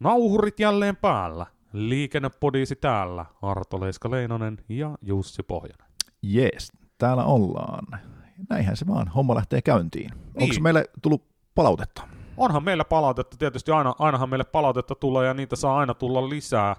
[0.00, 1.46] Nauhurit jälleen päällä.
[1.72, 3.24] Liikennepodiisi täällä.
[3.42, 5.86] Arto Leiska-Leinonen ja Jussi Pohjonen.
[6.22, 7.86] Jees, täällä ollaan.
[8.50, 10.10] Näinhän se vaan, homma lähtee käyntiin.
[10.10, 10.42] Niin.
[10.42, 11.24] Onko meille tullut
[11.54, 12.08] palautetta?
[12.36, 16.76] Onhan meillä palautetta, tietysti aina, ainahan meille palautetta tulee ja niitä saa aina tulla lisää.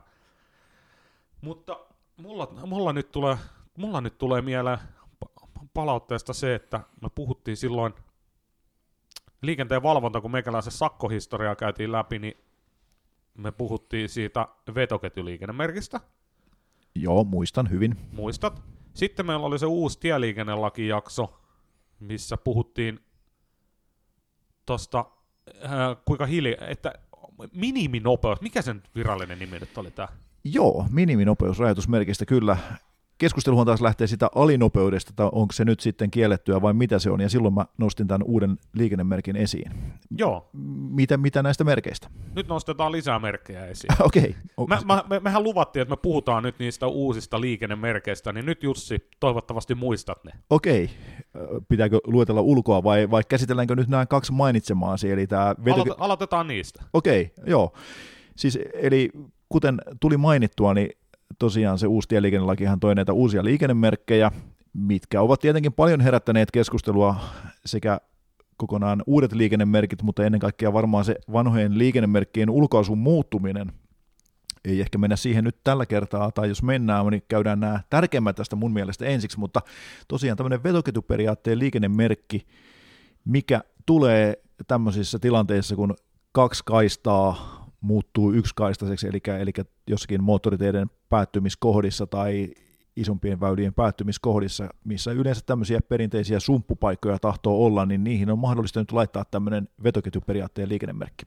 [1.42, 1.80] Mutta
[2.18, 3.38] mulla, mulla, nyt, tulee,
[3.78, 4.80] mulla nyt tulee mieleen
[5.26, 7.94] pa- palautteesta se, että me puhuttiin silloin
[9.42, 12.38] liikenteen valvonta, kun meikäläisen sakkohistoriaa käytiin läpi, niin
[13.38, 16.00] me puhuttiin siitä vetoketjuliikennemerkistä,
[16.96, 17.96] Joo, muistan hyvin.
[18.12, 18.62] muistat?
[18.94, 21.42] Sitten meillä oli se uusi tieliikennelakijakso,
[22.00, 23.00] missä puhuttiin
[24.66, 25.06] tosta,
[25.66, 25.72] äh,
[26.06, 26.94] kuinka hiljaa, että
[27.54, 30.08] miniminopeus, mikä sen virallinen nimi nyt oli tää?
[30.44, 32.58] Joo, miniminopeusrajoitusmerkistä kyllä.
[33.18, 37.22] Keskusteluhan taas lähtee sitä alinopeudesta, että onko se nyt sitten kiellettyä vai mitä se on,
[37.22, 39.72] ja silloin mä nostin tämän uuden liikennemerkin esiin.
[40.18, 40.50] Joo,
[40.90, 42.10] Mitä, mitä näistä merkeistä?
[42.36, 43.94] nyt nostetaan lisää merkkejä esiin.
[44.08, 44.36] Okei.
[44.68, 49.10] Mä, mä, me, mehän luvattiin, että me puhutaan nyt niistä uusista liikennemerkeistä, niin nyt Jussi,
[49.20, 50.32] toivottavasti muistat ne.
[50.50, 50.90] Okei.
[51.36, 55.76] Ö, Pitääkö luetella ulkoa vai, vai käsitelläänkö nyt nämä kaksi mainitsemaasi, eli tämä veto...
[55.76, 56.84] Aloite, aloitetaan niistä.
[56.94, 57.74] Okei, joo.
[58.36, 59.10] Siis, eli
[59.50, 60.90] kuten tuli mainittua, niin
[61.40, 64.32] tosiaan se uusi tieliikennelakihan toi näitä uusia liikennemerkkejä,
[64.74, 67.16] mitkä ovat tietenkin paljon herättäneet keskustelua
[67.66, 68.02] sekä
[68.58, 73.72] kokonaan uudet liikennemerkit, mutta ennen kaikkea varmaan se vanhojen liikennemerkkien ulkoasun muuttuminen.
[74.66, 78.56] Ei ehkä mennä siihen nyt tällä kertaa, tai jos mennään, niin käydään nämä tärkeimmät tästä
[78.56, 79.62] mun mielestä ensiksi, mutta
[80.08, 82.48] tosiaan tämmöinen vetoketjuperiaatteen liikennemerkki,
[83.26, 85.96] mikä tulee tämmöisissä tilanteissa, kun
[86.32, 89.52] kaksi kaistaa muuttuu yksikaistaiseksi, eli, eli
[89.88, 92.52] jossakin moottoriteiden päättymiskohdissa tai
[92.96, 98.92] isompien väylien päättymiskohdissa, missä yleensä tämmöisiä perinteisiä sumppupaikkoja tahtoo olla, niin niihin on mahdollista nyt
[98.92, 101.26] laittaa tämmöinen vetoketjuperiaatteen liikennemerkki.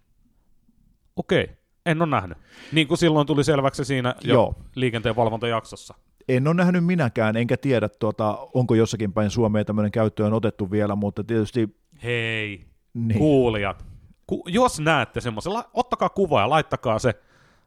[1.16, 1.48] Okei,
[1.86, 2.38] en ole nähnyt.
[2.72, 4.54] Niin kuin silloin tuli selväksi siinä jo Joo.
[4.74, 5.94] liikenteen valvontajaksossa.
[6.28, 10.96] En ole nähnyt minäkään, enkä tiedä, tuota, onko jossakin päin Suomeen tämmöinen käyttöön otettu vielä,
[10.96, 13.89] mutta tietysti Hei, niin, kuulijat.
[14.30, 17.14] Ku, jos näette semmoisen, la- ottakaa kuva ja laittakaa se,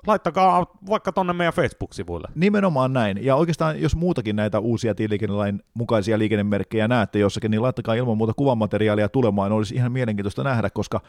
[0.07, 2.27] laittakaa vaikka tonne meidän Facebook-sivuille.
[2.35, 3.25] Nimenomaan näin.
[3.25, 8.33] Ja oikeastaan, jos muutakin näitä uusia tieliikennelain mukaisia liikennemerkkejä näette jossakin, niin laittakaa ilman muuta
[8.33, 9.51] kuvamateriaalia tulemaan.
[9.51, 11.01] Olisi ihan mielenkiintoista nähdä, koska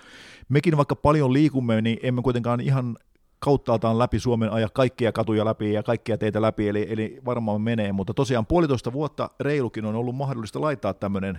[0.49, 2.97] mekin vaikka paljon liikumme, niin emme kuitenkaan ihan
[3.39, 7.93] kauttaaltaan läpi Suomen aja kaikkia katuja läpi ja kaikkia teitä läpi, eli, eli varmaan menee,
[7.93, 11.39] mutta tosiaan puolitoista vuotta reilukin on ollut mahdollista laittaa tämmöinen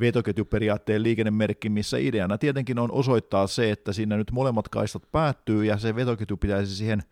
[0.00, 5.78] vetoketjuperiaatteen liikennemerkki, missä ideana tietenkin on osoittaa se, että siinä nyt molemmat kaistat päättyy ja
[5.78, 7.02] se vetoketju pitäisi siihen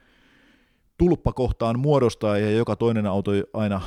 [0.99, 3.81] tulppakohtaan muodostaa ja joka toinen auto aina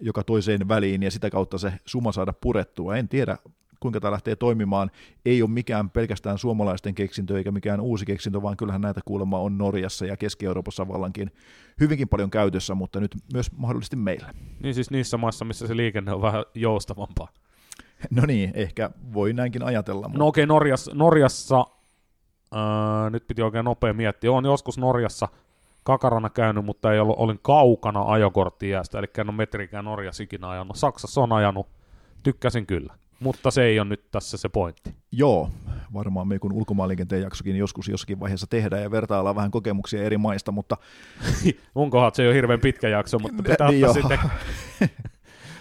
[0.00, 2.96] joka toiseen väliin ja sitä kautta se suma saada purettua.
[2.96, 3.38] En tiedä,
[3.80, 4.90] kuinka tämä lähtee toimimaan.
[5.24, 9.58] Ei ole mikään pelkästään suomalaisten keksintö eikä mikään uusi keksintö, vaan kyllähän näitä kuulemma on
[9.58, 11.30] Norjassa ja Keski-Euroopassa vallankin
[11.80, 14.34] hyvinkin paljon käytössä, mutta nyt myös mahdollisesti meillä.
[14.62, 17.28] Niin siis niissä maissa, missä se liikenne on vähän joustavampaa.
[18.10, 20.08] No niin, ehkä voi näinkin ajatella.
[20.08, 20.18] Mutta...
[20.18, 21.66] No okei, Norjassa, Norjassa
[22.52, 25.28] ää, nyt piti oikein nopea miettiä, on joskus Norjassa
[25.82, 30.76] kakarana käynyt, mutta ei ollut, olin kaukana ajokorttijäästä, eli en ole metrikään Norjassa ikinä ajanut.
[30.76, 31.66] Saksassa on ajanut,
[32.22, 34.94] tykkäsin kyllä, mutta se ei ole nyt tässä se pointti.
[35.12, 35.50] Joo,
[35.94, 40.52] varmaan me kun ulkomaanliikenteen jaksokin joskus jossakin vaiheessa tehdään ja vertaillaan vähän kokemuksia eri maista,
[40.52, 40.76] mutta
[41.74, 44.18] Onkohan se ei ole hirveän pitkä jakso, mutta pitää Niin ottaa sitten...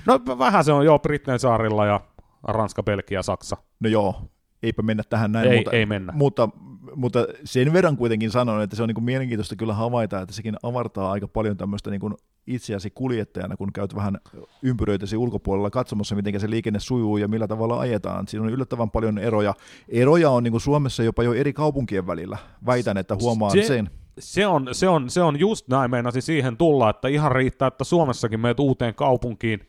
[0.05, 2.01] No vähän se on joo Brittein saarilla ja
[2.43, 3.57] Ranska, Belgia, Saksa.
[3.79, 4.15] no joo,
[4.63, 6.13] eipä mennä tähän näin, Ei, mutta, ei mennä.
[6.15, 6.49] mutta,
[6.95, 10.55] mutta sen verran kuitenkin sanon, että se on niin kuin mielenkiintoista kyllä havaita, että sekin
[10.63, 12.13] avartaa aika paljon tämmöistä niin kuin
[12.47, 14.17] itseäsi kuljettajana, kun käyt vähän
[14.61, 18.27] ympyröitäsi ulkopuolella katsomassa, miten se liikenne sujuu ja millä tavalla ajetaan.
[18.27, 19.53] Siinä on yllättävän paljon eroja.
[19.89, 22.37] Eroja on niin kuin Suomessa jopa jo eri kaupunkien välillä.
[22.65, 23.89] Väitän, että huomaan Se- sen.
[24.19, 27.83] Se on, se, on, se on just näin, meinasin siihen tulla, että ihan riittää, että
[27.83, 29.59] Suomessakin meet uuteen kaupunkiin,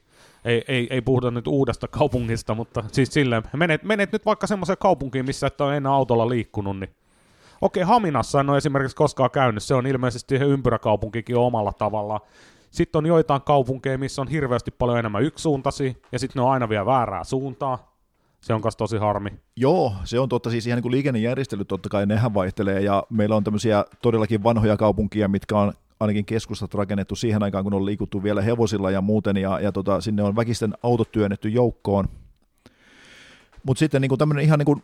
[0.45, 4.79] ei, ei, ei puhuta nyt uudesta kaupungista, mutta siis silleen, menet, menet nyt vaikka semmoiseen
[4.81, 6.91] kaupunkiin, missä et ole enää autolla liikkunut, niin
[7.61, 12.21] okei, Haminassa en ole esimerkiksi koskaan käynyt, se on ilmeisesti ympyräkaupunkikin omalla tavallaan.
[12.71, 16.69] Sitten on joitain kaupunkeja, missä on hirveästi paljon enemmän yksisuuntaisia, ja sitten ne on aina
[16.69, 17.95] vielä väärää suuntaa.
[18.41, 19.31] Se on kas tosi harmi.
[19.57, 20.51] Joo, se on totta.
[20.51, 24.77] Siis ihan niin kuin liikennejärjestelyt totta kai nehän vaihtelee ja meillä on tämmöisiä todellakin vanhoja
[24.77, 25.73] kaupunkia, mitkä on
[26.05, 30.01] ainakin keskustat rakennettu siihen aikaan, kun on liikuttu vielä hevosilla ja muuten, ja, ja tota,
[30.01, 32.09] sinne on väkisten autot työnnetty joukkoon.
[33.67, 34.83] Mutta sitten niin tämmöinen ihan niin kuin,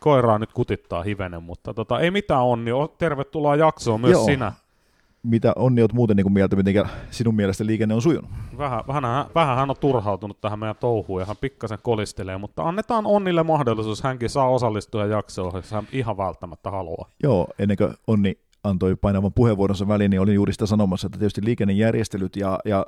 [0.00, 2.70] Koiraa nyt kutittaa hivenen, mutta tota, ei mitään onni.
[2.98, 4.24] Tervetuloa jaksoon myös Joo.
[4.24, 4.52] sinä.
[5.22, 8.30] mitä Onni oot muuten niin kuin mieltä, miten sinun mielestä liikenne on sujunut?
[8.58, 13.06] Vähän, vähän, vähän hän on turhautunut tähän meidän touhuun ja hän pikkasen kolistelee, mutta annetaan
[13.06, 17.08] Onnille mahdollisuus, hänkin saa osallistua jaksoon, jos hän ihan välttämättä haluaa.
[17.22, 21.44] Joo, ennen kuin Onni antoi painavan puheenvuoronsa väliin, niin olin juuri sitä sanomassa, että tietysti
[21.44, 22.86] liikennejärjestelyt ja, ja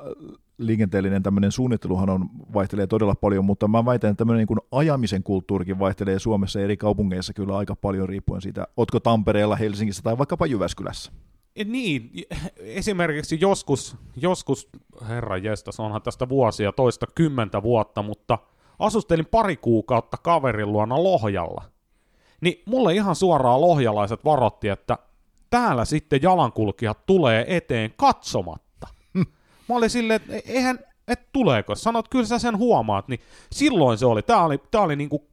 [0.59, 5.23] liikenteellinen tämmöinen suunnitteluhan on, vaihtelee todella paljon, mutta mä väitän, että tämmöinen niin kuin ajamisen
[5.23, 10.47] kulttuurikin vaihtelee Suomessa eri kaupungeissa kyllä aika paljon riippuen siitä, otko Tampereella, Helsingissä tai vaikkapa
[10.47, 11.13] Jyväskylässä.
[11.65, 12.11] Niin,
[12.57, 14.69] esimerkiksi joskus, joskus,
[15.09, 18.39] herra jestas, onhan tästä vuosia, toista kymmentä vuotta, mutta
[18.79, 21.65] asustelin pari kuukautta kaverin luona Lohjalla.
[22.41, 24.99] Niin mulle ihan suoraan lohjalaiset varotti, että
[25.53, 28.87] täällä sitten jalankulkijat tulee eteen katsomatta.
[29.15, 29.23] Hm.
[29.69, 30.79] Mä olin silleen, että eihän,
[31.09, 33.21] et tuleeko, sanot, kyllä sä sen huomaat, niin
[33.53, 35.29] silloin se oli, tää oli, tää oli niinku,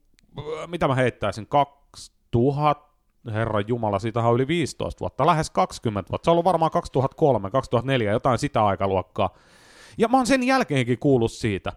[0.68, 2.90] mitä mä heittäisin, 2000,
[3.32, 7.52] Herran Jumala, siitä on yli 15 vuotta, lähes 20 vuotta, se on ollut varmaan 2003,
[7.52, 9.30] 2004, jotain sitä aikaluokkaa.
[9.98, 11.74] Ja mä oon sen jälkeenkin kuullut siitä,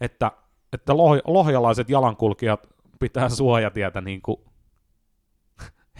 [0.00, 0.32] että,
[0.72, 2.68] että loh- lohjalaiset jalankulkijat
[3.00, 4.40] pitää suojatietä niin kuin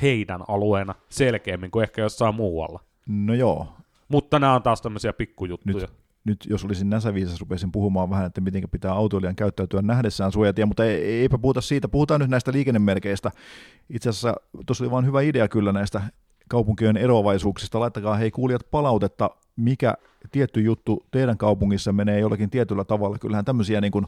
[0.02, 2.81] heidän alueena selkeämmin kuin ehkä jossain muualla.
[3.06, 3.69] No joo.
[4.08, 5.75] Mutta nämä on taas tämmöisiä pikkujuttuja.
[5.81, 5.91] Nyt,
[6.25, 10.85] nyt jos olisin näsäviisas, rupesin puhumaan vähän, että miten pitää autoilijan käyttäytyä nähdessään suojatia, mutta
[10.85, 11.88] ei, eipä puhuta siitä.
[11.88, 13.31] Puhutaan nyt näistä liikennemerkeistä.
[13.91, 14.35] Itse asiassa
[14.67, 16.02] tuossa oli vain hyvä idea kyllä näistä
[16.49, 17.81] kaupunkien eroavaisuuksista.
[17.81, 19.94] Laittakaa hei kuulijat palautetta, mikä
[20.31, 23.19] tietty juttu teidän kaupungissa menee jollakin tietyllä tavalla.
[23.19, 24.06] Kyllähän tämmöisiä niin kuin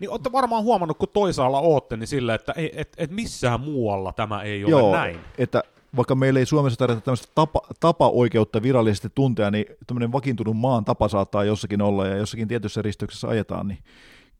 [0.00, 4.12] niin olette varmaan huomannut, kun toisaalla ootte, niin sillä, että et, et, et missään muualla
[4.12, 5.18] tämä ei ole Joo, näin.
[5.38, 5.62] että
[5.96, 11.08] vaikka meillä ei Suomessa tarvita tämmöistä tapa, tapa-oikeutta virallisesti tuntea, niin tämmöinen vakiintunut maan tapa
[11.08, 13.78] saattaa jossakin olla ja jossakin tietyssä risteyksessä ajetaan, niin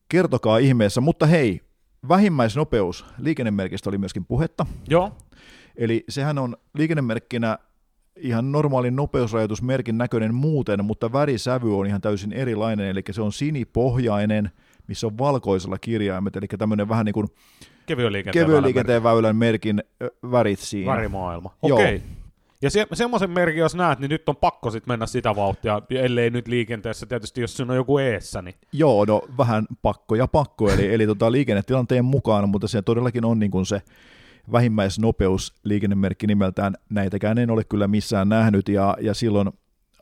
[0.08, 1.00] kertokaa ihmeessä.
[1.00, 1.60] Mutta hei,
[2.08, 4.66] vähimmäisnopeus, liikennemerkistä oli myöskin puhetta.
[4.88, 5.12] Joo.
[5.76, 7.58] Eli sehän on liikennemerkkinä
[8.16, 14.50] ihan normaalin nopeusrajoitusmerkin näköinen muuten, mutta värisävy on ihan täysin erilainen, eli se on sinipohjainen–
[14.92, 17.28] missä on valkoisella kirjaimet, eli tämmöinen vähän niin kuin
[17.86, 19.82] kevyen liikenteen, kevyen liikenteen väylän merkin
[20.30, 20.92] värit siinä.
[20.92, 21.96] Värimaailma, okei.
[21.96, 22.00] Okay.
[22.62, 26.30] Ja se, semmoisen merkin, jos näet, niin nyt on pakko sitten mennä sitä vauhtia, ellei
[26.30, 28.42] nyt liikenteessä tietysti, jos siinä on joku eessä.
[28.42, 28.54] Niin...
[28.72, 33.38] Joo, no vähän pakko ja pakko, eli, eli tota, liikennetilanteen mukaan, mutta se todellakin on
[33.38, 33.82] niin kuin se
[34.52, 36.74] vähimmäisnopeus liikennemerkki nimeltään.
[36.90, 39.50] Näitäkään en ole kyllä missään nähnyt, ja, ja silloin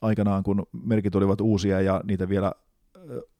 [0.02, 2.52] aikanaan, kun merkit olivat uusia ja niitä vielä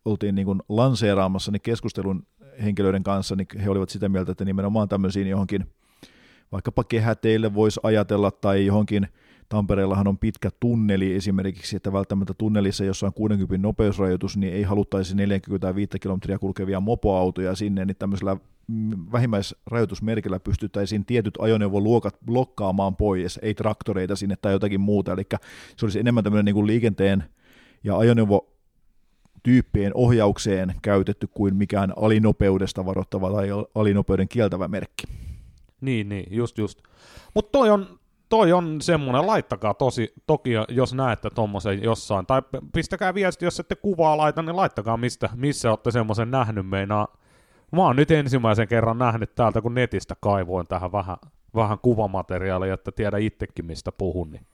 [0.05, 2.27] oltiin niin kuin lanseeraamassa niin keskustelun
[2.63, 5.67] henkilöiden kanssa, niin he olivat sitä mieltä, että nimenomaan tämmöisiin johonkin
[6.53, 9.09] vaikkapa kehäteille voisi ajatella tai johonkin
[9.51, 15.17] Tampereellahan on pitkä tunneli esimerkiksi, että välttämättä tunnelissa, jossa on 60 nopeusrajoitus, niin ei haluttaisi
[15.17, 18.37] 45 kilometriä kulkevia mopoautoja sinne, niin tämmöisellä
[19.13, 25.23] vähimmäisrajoitusmerkillä pystyttäisiin tietyt ajoneuvoluokat blokkaamaan pois, ei traktoreita sinne tai jotakin muuta, eli
[25.77, 27.25] se olisi enemmän tämmöinen niin kuin liikenteen
[27.85, 28.53] ja ajoneuvo
[29.43, 35.07] tyyppien ohjaukseen käytetty kuin mikään alinopeudesta varoittava tai alinopeuden kieltävä merkki.
[35.81, 36.83] Niin, niin, just just.
[37.35, 37.87] Mutta toi on,
[38.29, 42.43] toi on semmoinen, laittakaa tosi, toki jos näette tuommoisen jossain, tai
[42.73, 47.17] pistäkää viesti, jos ette kuvaa laita, niin laittakaa mistä, missä olette semmoisen nähnyt meinaa.
[47.73, 51.17] Mä oon nyt ensimmäisen kerran nähnyt täältä, kun netistä kaivoin tähän vähän,
[51.55, 54.31] vähän kuvamateriaalia, että tiedä itsekin mistä puhun.
[54.31, 54.47] Niin.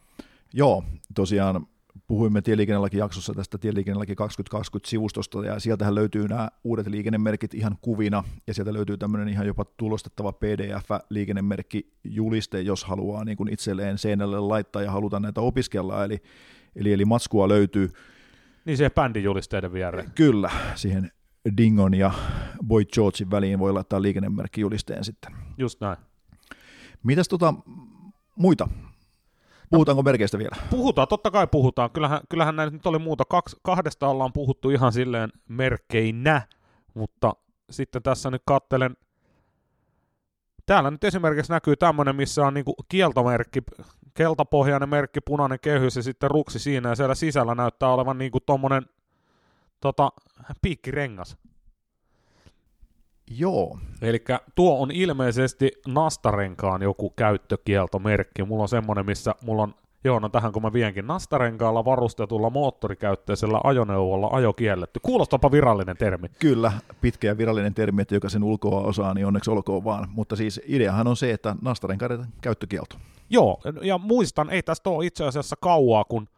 [0.53, 0.85] Joo,
[1.15, 1.67] tosiaan
[2.06, 8.72] puhuimme tieliikennelaki-jaksossa tästä tieliikennelaki 2020-sivustosta, ja sieltähän löytyy nämä uudet liikennemerkit ihan kuvina, ja sieltä
[8.72, 15.22] löytyy tämmöinen ihan jopa tulostettava PDF-liikennemerkkijuliste, jos haluaa niin kuin itselleen seinälle laittaa ja halutaan
[15.22, 16.22] näitä opiskella, eli,
[16.76, 17.91] eli, eli matskua löytyy.
[18.65, 20.10] Niin se bändijulisteiden viereen.
[20.15, 21.10] Kyllä, siihen
[21.56, 22.12] Dingon ja
[22.67, 25.32] Boy Georgein väliin voi laittaa liikennemerkkijulisteen sitten.
[25.58, 25.96] Just näin.
[27.03, 27.55] Mitäs tota,
[28.36, 28.69] muita
[29.70, 30.56] Puhutaanko merkeistä vielä?
[30.70, 31.91] Puhutaan, totta kai puhutaan.
[31.91, 33.25] Kyllähän, kyllähän näitä nyt oli muuta.
[33.25, 36.43] Kaks, kahdesta ollaan puhuttu ihan silleen merkkeinä,
[36.94, 37.32] mutta
[37.70, 38.96] sitten tässä nyt kattelen.
[40.67, 43.63] Täällä nyt esimerkiksi näkyy tämmöinen, missä on niinku kieltomerkki,
[44.15, 48.87] keltapohjainen merkki, punainen kehys ja sitten ruksi siinä, ja siellä sisällä näyttää olevan niinku tommonen
[49.81, 50.13] tota,
[50.63, 51.37] piikkirengas.
[53.31, 53.79] Joo.
[54.03, 58.45] Eli tuo on ilmeisesti Nastarenkaan joku käyttökieltomerkki.
[58.45, 63.61] Mulla on semmonen, missä mulla on, joo no tähän kun mä vienkin, Nastarenkaalla varustetulla moottorikäyttöisellä
[63.65, 65.01] ajoneuvolla ajo kielletty.
[65.03, 66.29] Kuulostapa virallinen termi.
[66.39, 70.09] Kyllä, pitkä ja virallinen termi, että joka sen ulkoa osaa, niin onneksi olkoon vaan.
[70.13, 72.97] Mutta siis ideahan on se, että Nastarenkaiden käyttökielto.
[73.31, 76.29] Joo, ja muistan, ei tästä ole itse asiassa kauaa, kun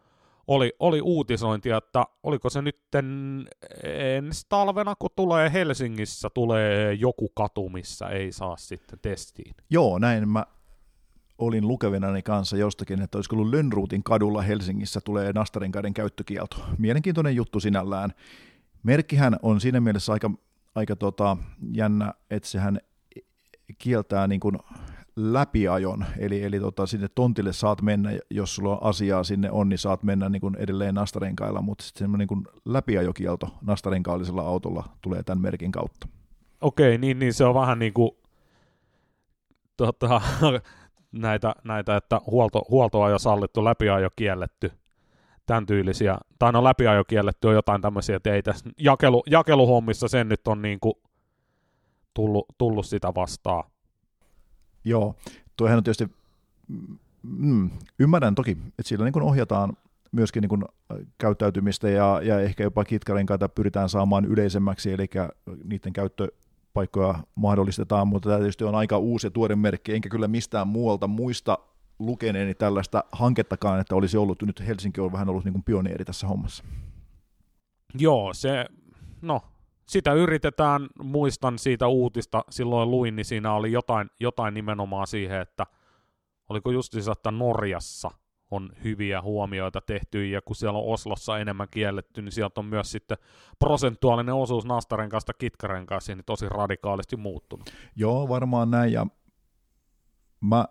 [0.49, 2.79] oli, oli uutisointi, että oliko se nyt
[3.83, 9.55] ensi talvena, kun tulee Helsingissä, tulee joku katu, missä ei saa sitten testiin.
[9.69, 10.45] Joo, näin mä
[11.37, 16.55] olin lukevinani kanssa jostakin, että olisiko ollut Lönnruutin kadulla Helsingissä tulee Nastarenkaiden käyttökielto.
[16.77, 18.13] Mielenkiintoinen juttu sinällään.
[18.83, 20.31] Merkkihän on siinä mielessä aika,
[20.75, 21.37] aika tota,
[21.71, 22.79] jännä, että sehän
[23.77, 24.57] kieltää niin kuin
[25.19, 29.77] läpiajon, eli, eli tota, sinne tontille saat mennä, jos sulla on asiaa sinne on, niin
[29.77, 35.41] saat mennä niin kuin edelleen nastarenkailla, mutta sitten semmoinen niin läpiajokielto nastarenkaallisella autolla tulee tämän
[35.41, 36.07] merkin kautta.
[36.61, 38.11] Okei, niin, niin se on vähän niin kuin
[39.77, 40.21] tota,
[41.11, 44.71] näitä, näitä, että huolto, huoltoajo sallittu, läpiajo kielletty,
[45.45, 50.61] tämän tyylisiä, tai no läpiajo kielletty on jotain tämmöisiä, tässä jakelu, jakeluhommissa sen nyt on
[50.61, 50.93] niin kuin
[52.13, 53.63] tullut, tullut sitä vastaan.
[54.89, 55.15] Joo,
[55.57, 56.07] tuohan on tietysti,
[57.23, 57.69] mm,
[57.99, 59.77] ymmärrän toki, että sillä niin ohjataan
[60.11, 60.63] myöskin niin kuin
[61.17, 65.09] käyttäytymistä ja, ja ehkä jopa kitkarenkaita pyritään saamaan yleisemmäksi, eli
[65.63, 70.67] niiden käyttöpaikkoja mahdollistetaan, mutta tämä tietysti on aika uusi ja tuore merkki, enkä kyllä mistään
[70.67, 71.57] muualta muista
[71.99, 76.27] lukeneeni tällaista hankettakaan, että olisi ollut, nyt Helsinki on vähän ollut niin kuin pioneeri tässä
[76.27, 76.63] hommassa.
[77.99, 78.65] Joo, se,
[79.21, 79.41] no
[79.89, 85.65] sitä yritetään, muistan siitä uutista, silloin luin, niin siinä oli jotain, jotain nimenomaan siihen, että
[86.49, 88.11] oliko justiinsa, että Norjassa
[88.51, 92.91] on hyviä huomioita tehty, ja kun siellä on Oslossa enemmän kielletty, niin sieltä on myös
[92.91, 93.17] sitten
[93.59, 97.69] prosentuaalinen osuus nastarenkaasta kitkarenkaasta niin tosi radikaalisti muuttunut.
[97.95, 99.07] Joo, varmaan näin, ja
[100.41, 100.65] mä,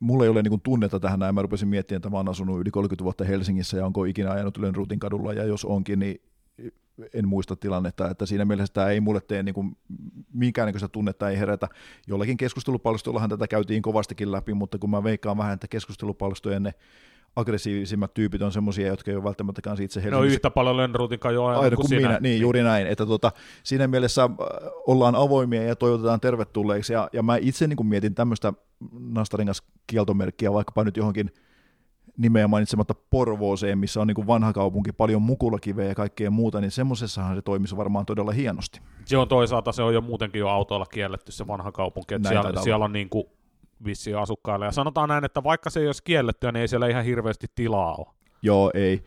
[0.00, 2.70] mulla ei ole niin tunnetta tähän näin, mä rupesin miettimään, että mä oon asunut yli
[2.70, 6.33] 30 vuotta Helsingissä, ja onko ikinä ajanut Lönnruutin kadulla, ja jos onkin, niin
[7.14, 9.76] en muista tilannetta, että siinä mielessä tämä ei mulle tee niin kuin,
[10.32, 11.68] minkäännäköistä tunnetta ei herätä.
[12.06, 16.74] Jollakin keskustelupalstoillahan tätä käytiin kovastikin läpi, mutta kun mä veikkaan vähän, että keskustelupalstojen ne
[17.36, 20.28] aggressiivisimmat tyypit on semmoisia, jotka ei ole välttämättä kanssa itse Helsingissä.
[20.28, 22.18] No yhtä paljon Lönnruutin jo aina, aina kuin, kuin minä.
[22.20, 22.86] Niin, juuri näin.
[22.86, 23.32] Että tota,
[23.62, 24.30] siinä mielessä äh,
[24.86, 26.92] ollaan avoimia ja toivotetaan tervetulleeksi.
[26.92, 28.52] Ja, ja mä itse niin mietin tämmöistä
[28.98, 31.30] nastaringas kieltomerkkiä vaikkapa nyt johonkin
[32.16, 36.70] nimeä mainitsematta Porvooseen, missä on niin kuin vanha kaupunki, paljon mukulakiveä ja kaikkea muuta, niin
[36.70, 38.80] semmoisessahan se toimisi varmaan todella hienosti.
[39.04, 42.62] Se on toisaalta, se on jo muutenkin jo autoilla kielletty se vanha kaupunki, että siellä,
[42.62, 43.24] siellä on niin kuin
[43.84, 44.64] vissiin asukkaille.
[44.64, 47.94] Ja sanotaan näin, että vaikka se ei olisi kiellettyä, niin ei siellä ihan hirveästi tilaa
[47.94, 48.06] ole.
[48.42, 49.04] Joo, ei.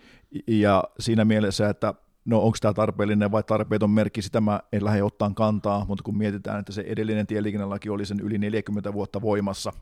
[0.47, 1.93] Ja siinä mielessä, että
[2.25, 6.17] no onko tämä tarpeellinen vai tarpeeton merkki, sitä mä en lähde ottaa kantaa, mutta kun
[6.17, 9.73] mietitään, että se edellinen tieliikennelaki oli sen yli 40 vuotta voimassa,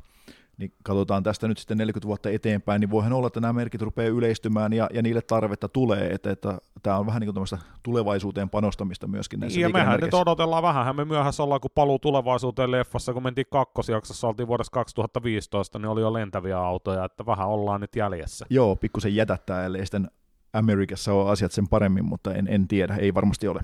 [0.57, 4.09] niin katsotaan tästä nyt sitten 40 vuotta eteenpäin, niin voihan olla, että nämä merkit rupeaa
[4.09, 9.07] yleistymään ja, ja niille tarvetta tulee, että, että tämä on vähän niin kuin tulevaisuuteen panostamista
[9.07, 13.23] myöskin näissä Ja mehän nyt odotellaan vähän, me myöhässä ollaan, kun paluu tulevaisuuteen leffassa, kun
[13.23, 18.45] mentiin kakkosjaksossa, oltiin vuodessa 2015, niin oli jo lentäviä autoja, että vähän ollaan nyt jäljessä.
[18.49, 20.11] Joo, pikkusen jätättää, ellei sitten
[20.53, 23.61] Amerikassa ole asiat sen paremmin, mutta en, en tiedä, ei varmasti ole.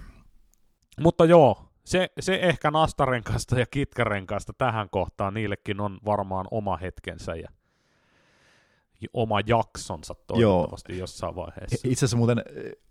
[0.99, 7.35] Mutta joo, se, se ehkä nastarenkasta ja kitkarenkasta tähän kohtaan, niillekin on varmaan oma hetkensä
[7.35, 7.49] ja
[9.13, 10.99] oma jaksonsa toivottavasti Joo.
[10.99, 11.75] jossain vaiheessa.
[11.83, 12.43] Itse asiassa muuten,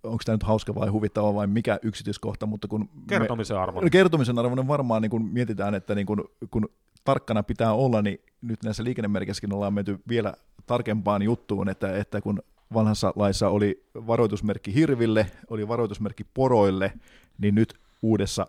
[0.03, 2.89] onko tämä nyt hauska vai huvittava vai mikä yksityiskohta, mutta kun...
[3.09, 3.91] Kertomisen arvoinen.
[3.91, 6.69] Kertomisen arvoinen varmaan, niin kun mietitään, että niin kun, kun
[7.05, 10.35] tarkkana pitää olla, niin nyt näissä liikennemerkissäkin ollaan menty vielä
[10.67, 12.43] tarkempaan juttuun, että, että kun
[12.75, 16.93] vanhassa laissa oli varoitusmerkki hirville, oli varoitusmerkki poroille,
[17.39, 18.47] niin nyt uudessa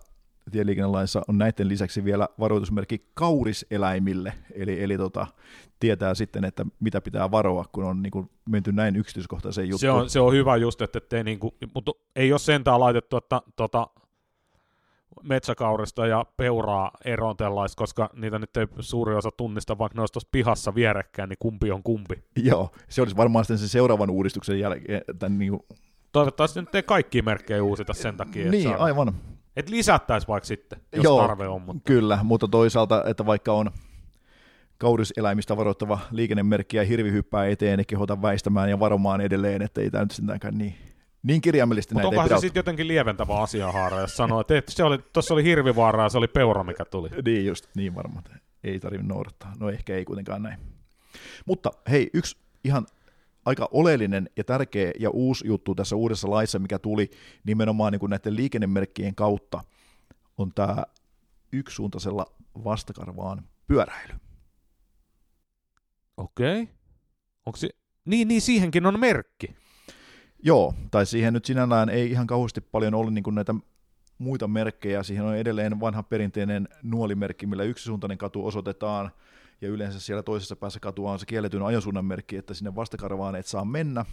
[0.51, 5.27] tieliikennelaissa on näiden lisäksi vielä varoitusmerkki kauriseläimille, eli, eli tota,
[5.79, 9.79] tietää sitten, että mitä pitää varoa, kun on niin kuin menty näin yksityiskohtaiseen juttuun.
[9.79, 13.17] Se on, se on hyvä just, että te niin kuin, mutta ei ole sentään laitettu,
[13.17, 13.88] että tota,
[15.24, 20.29] metsäkaurista ja peuraa eroteltaisiin, koska niitä nyt ei suuri osa tunnista, vaikka ne olisi tuossa
[20.31, 22.24] pihassa vierekkäin, niin kumpi on kumpi.
[22.36, 25.01] Joo, se olisi varmaan sitten se seuraavan uudistuksen jälkeen.
[25.20, 25.62] Tämän niin kuin...
[26.12, 28.51] Toivottavasti nyt ei kaikki merkkejä uusita sen takia.
[28.51, 28.84] Niin, saadaan...
[28.84, 29.13] aivan.
[29.55, 31.62] Että lisättäisiin vaikka sitten, jos Joo, tarve on.
[31.62, 31.81] Mutta...
[31.86, 33.72] Kyllä, mutta toisaalta, että vaikka on
[34.77, 39.91] kauriseläimistä varoittava liikennemerkki ja hirvi hyppää eteen, niin kehota väistämään ja varomaan edelleen, että ei
[39.91, 40.75] tämä nyt sittenkään niin,
[41.24, 45.34] niin kirjaimellisesti Mutta onkohan se sitten jotenkin lieventävä asiahaara, jos sanoo, että se oli, tuossa
[45.34, 47.10] oli hirvivaara ja se oli peura, mikä tuli.
[47.25, 48.24] Niin just, niin varmaan.
[48.63, 49.53] Ei tarvitse noudattaa.
[49.60, 50.60] No ehkä ei kuitenkaan näin.
[51.46, 52.86] Mutta hei, yksi ihan
[53.45, 57.10] aika oleellinen ja tärkeä ja uusi juttu tässä uudessa laissa, mikä tuli
[57.43, 59.63] nimenomaan niin kuin näiden liikennemerkkien kautta,
[60.38, 60.83] on tämä
[61.53, 62.25] yksisuuntaisella
[62.63, 64.13] vastakarvaan pyöräily.
[66.17, 66.62] Okei.
[66.62, 66.75] Okay.
[67.45, 67.69] Onko se...
[68.05, 69.55] Niin, niin, siihenkin on merkki.
[70.43, 73.55] Joo, tai siihen nyt sinällään ei ihan kauheasti paljon ole niin kuin näitä
[74.17, 75.03] muita merkkejä.
[75.03, 79.12] Siihen on edelleen vanha perinteinen nuolimerkki, millä yksisuuntainen katu osoitetaan–
[79.62, 83.46] ja yleensä siellä toisessa päässä katua on se kielletyn ajosuunnan merkki, että sinne vastakarvaan et
[83.46, 84.06] saa mennä,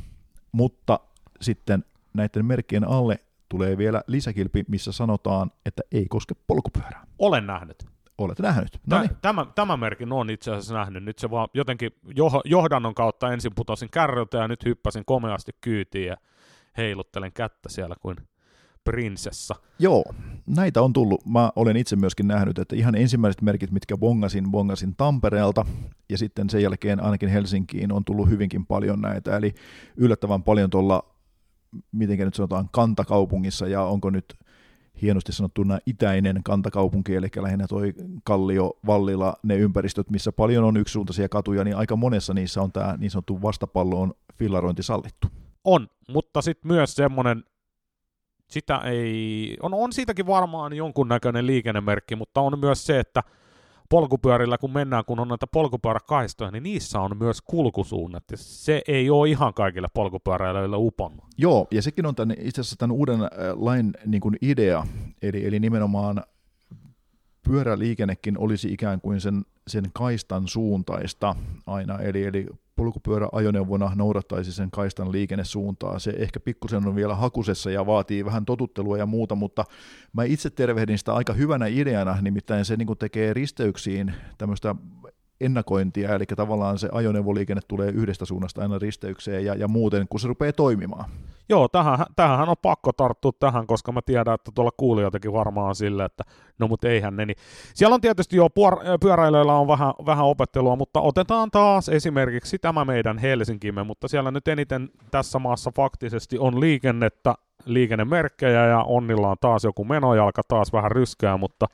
[0.53, 1.01] mutta
[1.41, 7.07] sitten näiden merkkien alle tulee vielä lisäkilpi, missä sanotaan, että ei koske polkupyörää.
[7.19, 7.87] Olen nähnyt.
[8.19, 8.81] Olet nähnyt.
[8.87, 9.11] Noniin.
[9.23, 11.05] tämä, tämä merkin on itse asiassa nähnyt.
[11.05, 16.07] Nyt se vaan jotenkin joh- johdannon kautta ensin putosin kärryltä ja nyt hyppäsin komeasti kyytiin
[16.07, 16.17] ja
[16.77, 18.17] heiluttelen kättä siellä kuin
[18.91, 19.55] prinsessa.
[19.79, 20.05] Joo,
[20.47, 21.27] näitä on tullut.
[21.27, 25.67] Mä olen itse myöskin nähnyt, että ihan ensimmäiset merkit, mitkä bongasin, bongasin Tampereelta,
[26.09, 29.55] ja sitten sen jälkeen ainakin Helsinkiin on tullut hyvinkin paljon näitä, eli
[29.97, 31.03] yllättävän paljon tuolla,
[31.93, 34.35] miten nyt sanotaan, kantakaupungissa, ja onko nyt
[35.03, 41.29] hienosti sanottuna itäinen kantakaupunki, eli lähinnä toi Kallio, Vallila, ne ympäristöt, missä paljon on yksisuuntaisia
[41.29, 45.29] katuja, niin aika monessa niissä on tämä niin sanottu vastapalloon fillarointi sallittu.
[45.65, 47.45] On, mutta sitten myös semmoinen,
[48.49, 53.23] sitä ei, on, on siitäkin varmaan jonkunnäköinen liikennemerkki, mutta on myös se, että
[53.89, 59.11] polkupyörillä kun mennään, kun on näitä polkupyöräkaistoja, niin niissä on myös kulkusuunnat, ja se ei
[59.11, 61.25] ole ihan kaikille polkupyöräilijöille uponnut.
[61.39, 64.87] Joo, ja sekin on tämän, itse asiassa tämän uuden äh, lain niin kuin idea,
[65.23, 66.23] eli, eli nimenomaan
[67.49, 71.37] pyöräliikennekin olisi ikään kuin sen, sen kaistan suuntaista
[71.67, 75.99] aina, eli, eli polkupyöräajoneuvona noudattaisi sen kaistan liikennesuuntaa.
[75.99, 79.65] Se ehkä pikkusen on vielä hakusessa ja vaatii vähän totuttelua ja muuta, mutta
[80.13, 84.75] mä itse tervehdin sitä aika hyvänä ideana, nimittäin se niin tekee risteyksiin tämmöistä
[85.41, 90.29] ennakointia, eli tavallaan se ajoneuvoliikenne tulee yhdestä suunnasta aina risteykseen ja, ja muuten, kun se
[90.29, 91.11] rupeaa toimimaan.
[91.49, 96.05] Joo, tähän, tähän on pakko tarttua tähän, koska mä tiedän, että tuolla kuulijoitakin varmaan sille,
[96.05, 96.25] että
[96.59, 97.27] no mut eihän ne.
[97.27, 97.37] Niin.
[97.75, 102.85] Siellä on tietysti jo puor- pyöräilijöillä on vähän, vähän opettelua, mutta otetaan taas esimerkiksi tämä
[102.85, 109.37] meidän Helsinkimme, mutta siellä nyt eniten tässä maassa faktisesti on liikennettä, liikennemerkkejä ja Onnilla on
[109.41, 111.67] taas joku menojalka, taas vähän ryskää, mutta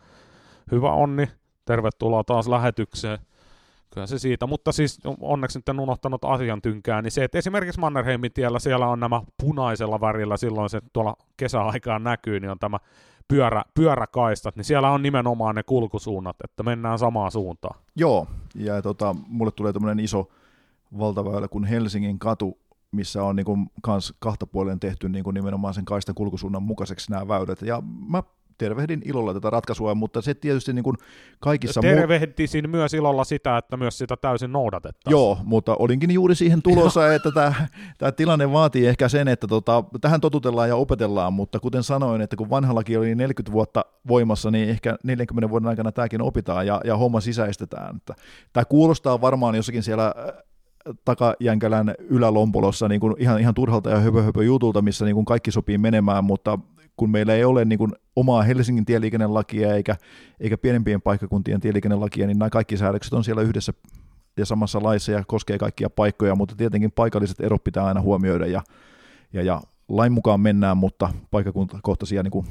[0.73, 1.29] hyvä Onni,
[1.65, 3.19] tervetuloa taas lähetykseen.
[3.95, 7.81] Kyllä se siitä, mutta siis onneksi nyt en unohtanut asian tynkää, niin se, että esimerkiksi
[7.81, 12.79] Mannerheimin tiellä siellä on nämä punaisella värillä, silloin se tuolla kesäaikaan näkyy, niin on tämä
[13.29, 17.81] pyörä, pyöräkaistat, niin siellä on nimenomaan ne kulkusuunnat, että mennään samaan suuntaan.
[17.97, 20.29] Joo, ja tota, mulle tulee tämmöinen iso
[20.99, 22.59] valtaväylä kuin Helsingin katu,
[22.93, 27.11] missä on niin kuin, kans kahta puolen tehty niin kuin nimenomaan sen kaistan kulkusuunnan mukaiseksi
[27.11, 27.63] nämä väylät.
[27.63, 28.23] Ja mä
[28.59, 30.97] tervehdin ilolla tätä ratkaisua, mutta se tietysti niin kuin
[31.41, 31.81] kaikissa...
[31.81, 35.11] Tervehdisin mu- myös ilolla sitä, että myös sitä täysin noudatettaisiin.
[35.11, 37.55] Joo, mutta olinkin juuri siihen tulossa, että tämä,
[37.99, 42.37] tämä tilanne vaatii ehkä sen, että tota, tähän totutellaan ja opetellaan, mutta kuten sanoin, että
[42.37, 46.81] kun vanha laki oli 40 vuotta voimassa, niin ehkä 40 vuoden aikana tämäkin opitaan ja,
[46.85, 48.01] ja homma sisäistetään.
[48.53, 50.43] Tämä kuulostaa varmaan jossakin siellä äh,
[51.05, 55.51] takajänkälän ylälompolossa niin kuin ihan, ihan turhalta ja höpö, höpö jutulta, missä niin kuin kaikki
[55.51, 56.59] sopii menemään, mutta
[56.97, 59.97] kun meillä ei ole niin kuin omaa Helsingin tieliikennelakia eikä,
[60.41, 63.73] eikä pienempien paikkakuntien tieliikennelakia, niin nämä kaikki säädökset on siellä yhdessä
[64.37, 68.63] ja samassa laissa ja koskee kaikkia paikkoja, mutta tietenkin paikalliset erot pitää aina huomioida ja,
[69.33, 72.47] ja, ja lain mukaan mennään, mutta paikkakuntakohtaisia niin kuin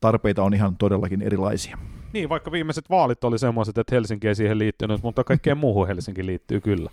[0.00, 1.78] tarpeita on ihan todellakin erilaisia.
[2.12, 6.26] Niin, vaikka viimeiset vaalit oli semmoiset, että Helsinki ei siihen liittynyt, mutta kaikkeen muuhun Helsinki
[6.26, 6.90] liittyy kyllä.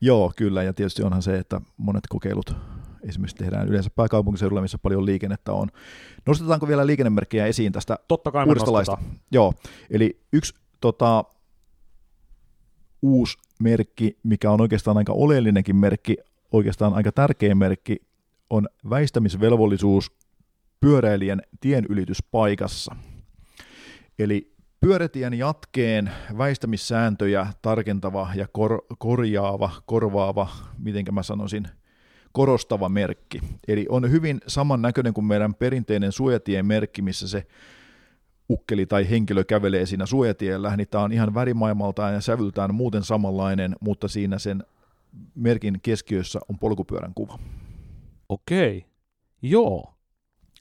[0.00, 2.56] Joo, kyllä, ja tietysti onhan se, että monet kokeilut
[3.02, 5.68] esimerkiksi tehdään yleensä pääkaupunkiseudulla, missä paljon liikennettä on.
[6.26, 8.98] Nostetaanko vielä liikennemerkkejä esiin tästä Totta kai uudesta laista?
[9.30, 9.54] Joo,
[9.90, 11.24] eli yksi tota,
[13.02, 16.16] uusi merkki, mikä on oikeastaan aika oleellinenkin merkki,
[16.52, 17.96] oikeastaan aika tärkeä merkki,
[18.50, 20.12] on väistämisvelvollisuus
[20.80, 22.96] pyöräilijän tienylityspaikassa.
[24.18, 31.68] Eli pyörätien jatkeen väistämissääntöjä tarkentava ja kor- korjaava, korvaava, miten mä sanoisin,
[32.32, 33.40] korostava merkki.
[33.68, 37.46] Eli on hyvin samannäköinen kuin meidän perinteinen suojatien merkki, missä se
[38.50, 43.76] ukkeli tai henkilö kävelee siinä suojatiellä, niin tämä on ihan värimaailmaltaan ja sävyltään muuten samanlainen,
[43.80, 44.64] mutta siinä sen
[45.34, 47.38] merkin keskiössä on polkupyörän kuva.
[48.28, 48.86] Okei,
[49.42, 49.94] joo.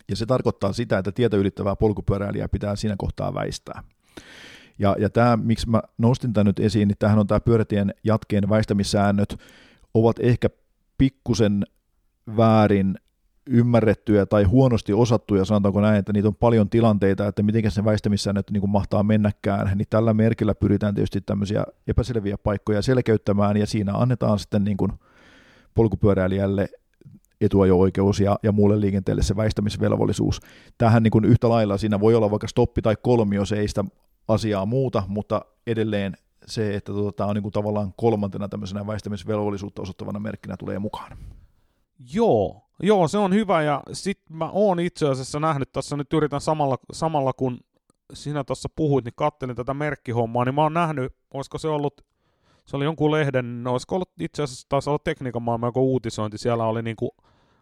[0.10, 3.84] Ja se tarkoittaa sitä, että tietä ylittävää polkupyöräilijää pitää siinä kohtaa väistää.
[4.80, 8.50] Ja, ja tämä, miksi mä nostin tämän nyt esiin, niin tämähän on tämä pyörätien jatkeen
[8.50, 9.40] väistämissäännöt,
[9.94, 10.50] ovat ehkä
[11.00, 11.66] pikkusen
[12.38, 12.96] väärin
[13.50, 18.52] ymmärrettyjä tai huonosti osattuja, sanotaanko näin, että niitä on paljon tilanteita, että miten se väistämissäännöt
[18.52, 23.94] niin kuin mahtaa mennäkään, niin tällä merkillä pyritään tietysti tämmöisiä epäselviä paikkoja selkeyttämään, ja siinä
[23.94, 24.92] annetaan sitten niin kuin
[25.74, 26.70] polkupyöräilijälle
[27.42, 30.42] etuajo-oikeus ja, ja muulle liikenteelle se väistämisvelvollisuus.
[30.78, 33.86] Tähän niin kuin yhtä lailla siinä voi olla vaikka stoppi tai kolmio, se ei sitä
[34.28, 36.18] asiaa muuta, mutta edelleen
[36.50, 41.18] se, että tota, tämä on niin kuin tavallaan kolmantena tämmöisenä väistämisvelvollisuutta osoittavana merkkinä tulee mukaan.
[42.14, 46.42] Joo, joo, se on hyvä ja sitten mä oon itse asiassa nähnyt tässä nyt yritän
[46.42, 47.60] samalla, samalla kun
[48.14, 52.02] sinä tuossa puhuit, niin kattelin tätä merkkihommaa, niin mä oon nähnyt, olisiko se ollut,
[52.66, 56.66] se oli jonkun lehden, olisiko ollut itse asiassa taisi olla tekniikan maailman joku uutisointi, siellä
[56.66, 57.16] oli niinku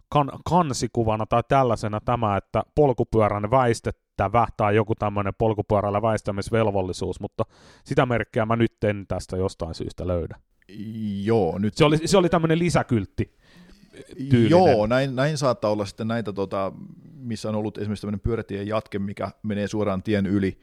[0.09, 7.43] kan, kansikuvana tai tällaisena tämä, että polkupyörän väistet, välittävä tai joku tämmöinen polkupyörällä väistämisvelvollisuus, mutta
[7.83, 10.35] sitä merkkiä mä nyt en tästä jostain syystä löydä.
[11.23, 11.73] Joo, nyt...
[11.73, 13.37] Se oli, se oli tämmöinen lisäkyltti.
[14.29, 14.49] Tyylinen.
[14.49, 16.71] Joo, näin, näin saattaa olla sitten näitä, tota,
[17.13, 20.59] missä on ollut esimerkiksi tämmöinen pyörätien jatke, mikä menee suoraan tien yli.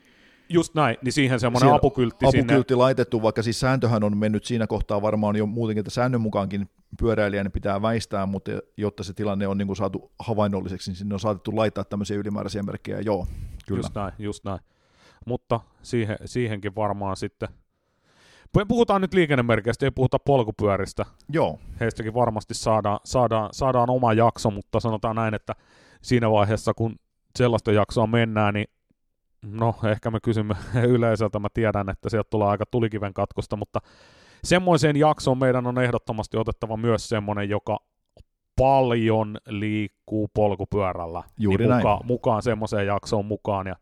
[0.49, 2.83] Just näin, niin siihen semmoinen Siinä apukyltti, Apukyltti sinne.
[2.83, 7.53] laitettu, vaikka siis sääntöhän on mennyt siinä kohtaa varmaan jo muutenkin, että säännön mukaankin pyöräilijän
[7.53, 11.57] pitää väistää, mutta jotta se tilanne on niin kuin saatu havainnolliseksi, niin sinne on saatettu
[11.57, 13.27] laittaa tämmöisiä ylimääräisiä merkkejä, joo,
[13.67, 13.79] kyllä.
[13.79, 14.61] Just näin, just näin.
[15.27, 17.49] Mutta siihen, siihenkin varmaan sitten,
[18.69, 24.81] puhutaan nyt liikennemerkeistä, ei puhuta polkupyöristä, Joo, heistäkin varmasti saadaan, saadaan, saadaan oma jakso, mutta
[24.81, 25.55] sanotaan näin, että
[26.03, 26.97] siinä vaiheessa, kun
[27.39, 28.67] sellaista jaksoa mennään, niin
[29.45, 30.55] no ehkä me kysymme
[30.95, 33.81] yleisöltä, mä tiedän, että sieltä tulee aika tulikiven katkosta, mutta
[34.45, 37.79] semmoiseen jaksoon meidän on ehdottomasti otettava myös semmoinen, joka
[38.57, 41.81] paljon liikkuu polkupyörällä Juuri niin näin.
[41.81, 43.67] mukaan, mukaan semmoiseen jaksoon mukaan.
[43.67, 43.77] Ja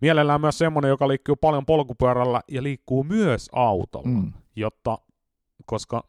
[0.00, 4.32] mielellään myös semmoinen, joka liikkuu paljon polkupyörällä ja liikkuu myös autolla, mm.
[4.56, 4.98] jotta,
[5.66, 6.04] koska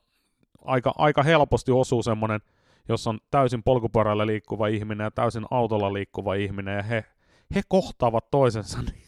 [0.66, 2.42] aika, aika helposti osuu semmoinen,
[2.90, 7.06] jos on täysin polkupyörällä liikkuva ihminen ja täysin autolla liikkuva ihminen ja he,
[7.56, 9.02] he kohtaavat toisensa, niin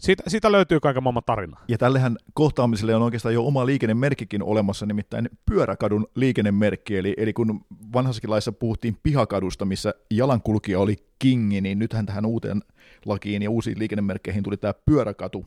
[0.00, 1.60] siitä, siitä löytyy kaiken maailman tarina.
[1.68, 6.96] Ja tällehän kohtaamiselle on oikeastaan jo oma liikennemerkkikin olemassa, nimittäin pyöräkadun liikennemerkki.
[6.96, 7.60] Eli, eli kun
[7.92, 12.62] vanhassakin laissa puhuttiin pihakadusta, missä jalankulkija oli kingi, niin nythän tähän uuteen
[13.06, 15.46] lakiin ja uusiin liikennemerkkeihin tuli tämä pyöräkatu.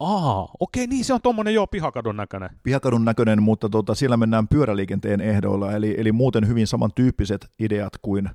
[0.00, 2.50] Aa, okei, niin se on tuommoinen joo pihakadun näköinen.
[2.62, 8.30] Pihakadun näköinen, mutta tota, siellä mennään pyöräliikenteen ehdoilla, eli, eli muuten hyvin samantyyppiset ideat kuin,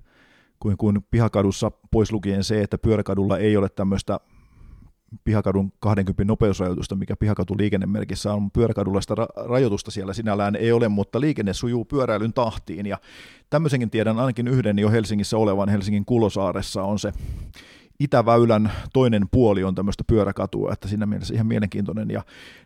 [0.63, 4.19] kuin, kuin pihakadussa, pois lukien se, että pyöräkadulla ei ole tämmöistä
[5.23, 8.52] pihakadun 20 nopeusrajoitusta, mikä pihakatu liikennemerkissä on.
[8.52, 12.86] Pyöräkadulla sitä ra- rajoitusta siellä sinällään ei ole, mutta liikenne sujuu pyöräilyn tahtiin.
[12.86, 12.97] Ja
[13.49, 17.13] tämmöisenkin tiedän ainakin yhden jo Helsingissä olevan Helsingin Kulosaaressa on se
[17.99, 22.10] Itäväylän toinen puoli on tämmöistä pyöräkatua, että siinä mielessä ihan mielenkiintoinen.
[22.10, 22.21] Ja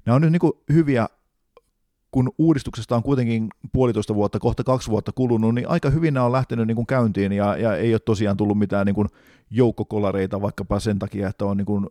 [0.05, 1.07] nämä on nyt niin hyviä
[2.11, 6.31] kun uudistuksesta on kuitenkin puolitoista vuotta, kohta kaksi vuotta kulunut, niin aika hyvin nämä on
[6.31, 9.07] lähtenyt niin kuin käyntiin ja, ja ei ole tosiaan tullut mitään niin kuin
[9.49, 11.87] joukkokolareita vaikkapa sen takia, että on niin kuin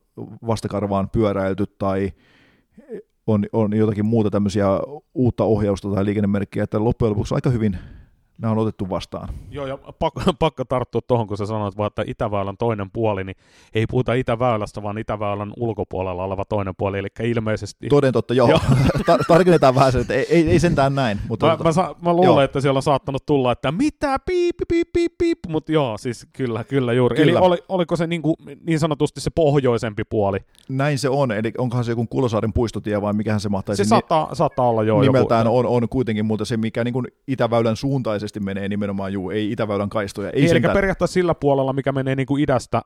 [0.47, 2.13] vastakarvaan pyöräilty tai
[3.27, 4.67] on, on jotakin muuta tämmöisiä
[5.15, 7.79] uutta ohjausta tai liikennemerkkiä, että loppujen lopuksi aika hyvin
[8.39, 9.29] nämä on otettu vastaan.
[9.51, 13.37] Joo, ja pakko, pakko tarttua tuohon, kun sä sanoit vaan, että Itäväylän toinen puoli, niin
[13.75, 17.89] ei puhuta Itäväylästä, vaan Itäväylän ulkopuolella oleva toinen puoli, eli ilmeisesti...
[17.89, 18.49] Toden totta, joo.
[18.49, 18.61] Joo.
[19.11, 21.19] Tar- tarkennetaan vähän se, että ei, ei, ei sentään näin.
[21.29, 22.41] Mutta Mä, tota- mä, mä luulen, Joo.
[22.41, 26.65] että siellä on saattanut tulla, että mitä, piip, piip, piip, piip, mutta joo, siis kyllä,
[26.65, 27.17] kyllä juuri.
[27.17, 27.31] Kyllä.
[27.39, 30.39] Eli oli, oliko se niin, kuin, niin sanotusti se pohjoisempi puoli?
[30.69, 34.35] näin se on, eli onkohan se joku Kulosaaren puistotie vai mikähän se mahtaisi Se saattaa,
[34.35, 35.59] saattaa olla joo nimeltään joku.
[35.59, 39.89] on, on kuitenkin, mutta se mikä niin kuin Itäväylän suuntaisesti menee nimenomaan juu, ei Itäväylän
[39.89, 40.31] kaistoja.
[40.31, 42.83] Ei Ei, sentään, periaatteessa sillä puolella, mikä menee niin kuin idästä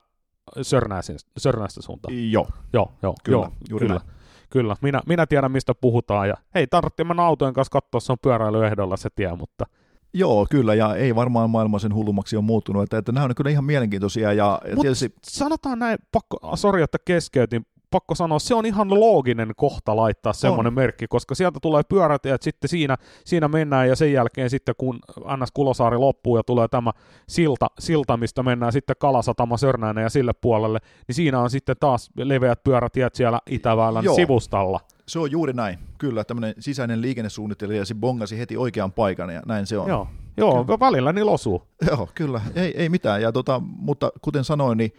[1.37, 2.31] Sörnäistä suuntaan.
[2.31, 3.99] Joo, Joo, joo, Kyllä, joo, juuri kyllä.
[3.99, 4.21] näin.
[4.49, 8.17] Kyllä, minä, minä tiedän mistä puhutaan ja hei, tarvittiin mennä autojen kanssa katsoa, se on
[8.21, 9.65] pyöräilyehdolla se tie, mutta
[10.13, 13.49] joo, kyllä, ja ei varmaan maailma sen hullummaksi ole muuttunut, että, että nämä on kyllä
[13.49, 18.55] ihan mielenkiintoisia, ja, ja Mut tietysti, sanotaan näin, pakko, sori, että keskeytin, pakko sanoa, se
[18.55, 23.89] on ihan looginen kohta laittaa semmoinen merkki, koska sieltä tulee pyörätiet, sitten siinä, siinä mennään
[23.89, 24.99] ja sen jälkeen sitten kun
[25.37, 26.91] NS Kulosaari loppuu ja tulee tämä
[27.27, 32.09] silta, silta mistä mennään sitten Kalasatama Sörnäinen ja sille puolelle, niin siinä on sitten taas
[32.17, 34.15] leveät pyörätiet siellä Itäväylän Joo.
[34.15, 34.79] sivustalla.
[35.07, 39.65] se on juuri näin, kyllä, tämmöinen sisäinen liikennesuunnittelija se bongasi heti oikean paikan, ja näin
[39.65, 39.89] se on.
[39.89, 41.63] Joo, joo välillä niillä osuu.
[41.87, 44.93] Joo, kyllä, ei, ei mitään, ja tota, mutta kuten sanoin, niin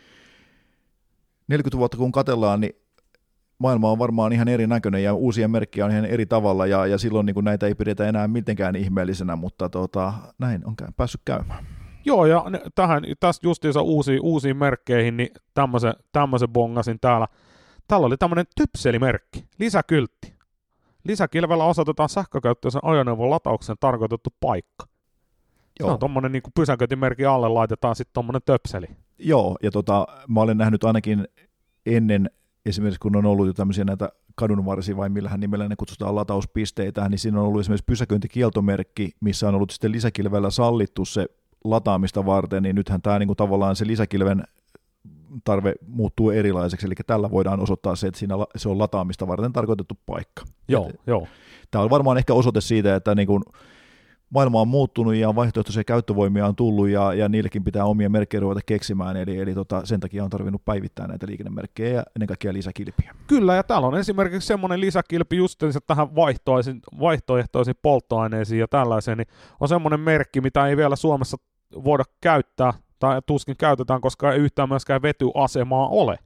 [1.49, 2.82] 40 vuotta kun katellaan, niin
[3.63, 7.27] maailma on varmaan ihan erinäköinen ja uusia merkkejä on ihan eri tavalla ja, ja silloin
[7.27, 11.67] niin kuin näitä ei pidetä enää mitenkään ihmeellisenä, mutta tota, näin on päässyt käymään.
[12.05, 12.45] Joo, ja
[12.75, 17.27] tähän, tästä justiinsa uusiin, uusiin merkkeihin, niin tämmöisen, tämmöisen bongasin täällä.
[17.89, 20.35] Täällä oli tämmöinen typselimerkki, lisäkyltti.
[21.05, 24.87] Lisäkilvellä osoitetaan sähkökäyttöisen ajoneuvon lataukseen tarkoitettu paikka.
[25.81, 28.87] Se on tommonen niin pysäköintimerkin alle laitetaan sitten tommonen töpseli.
[29.19, 31.29] Joo, ja tota, mä olen nähnyt ainakin
[31.87, 32.31] ennen,
[32.67, 37.19] esimerkiksi kun on ollut jo tämmöisiä näitä kadunvarsia, vai millähän nimellä ne kutsutaan latauspisteitä, niin
[37.19, 41.27] siinä on ollut esimerkiksi pysäköintikieltomerkki, missä on ollut sitten lisäkilvellä sallittu se
[41.65, 44.45] lataamista varten, niin nythän tämä niinku tavallaan se lisäkilven
[45.45, 49.99] tarve muuttuu erilaiseksi, eli tällä voidaan osoittaa se, että siinä se on lataamista varten tarkoitettu
[50.07, 50.45] paikka.
[50.69, 51.29] Joo, Et- joo.
[51.71, 53.43] Tämä on varmaan ehkä osoite siitä, että niin kuin
[54.35, 58.61] maailma on muuttunut ja vaihtoehtoisia käyttövoimia on tullut ja, ja niillekin pitää omia merkkejä ruveta
[58.67, 63.15] keksimään, eli, eli tota, sen takia on tarvinnut päivittää näitä liikennemerkkejä ja ennen kaikkea lisäkilpiä.
[63.27, 69.29] Kyllä, ja täällä on esimerkiksi semmoinen lisäkilpi justiinsa tähän vaihtoehtoisiin, vaihtoehtoisiin polttoaineisiin ja tällaiseen, niin
[69.61, 71.37] on semmoinen merkki, mitä ei vielä Suomessa
[71.85, 76.19] voida käyttää, tai tuskin käytetään, koska ei yhtään myöskään vetyasemaa ole.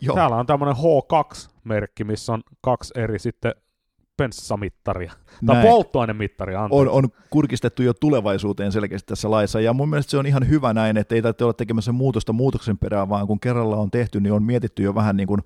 [0.00, 0.14] Joo.
[0.14, 3.52] Täällä on tämmöinen H2-merkki, missä on kaksi eri sitten
[4.16, 5.12] penssamittaria,
[5.46, 5.68] tai Näin.
[5.68, 6.88] polttoainemittaria, anteeksi.
[6.88, 10.74] on, on kurkistettu jo tulevaisuuteen selkeästi tässä laissa, ja mun mielestä se on ihan hyvä
[10.74, 14.32] näin, että ei tarvitse olla tekemässä muutosta muutoksen perään, vaan kun kerralla on tehty, niin
[14.32, 15.40] on mietitty jo vähän niin kuin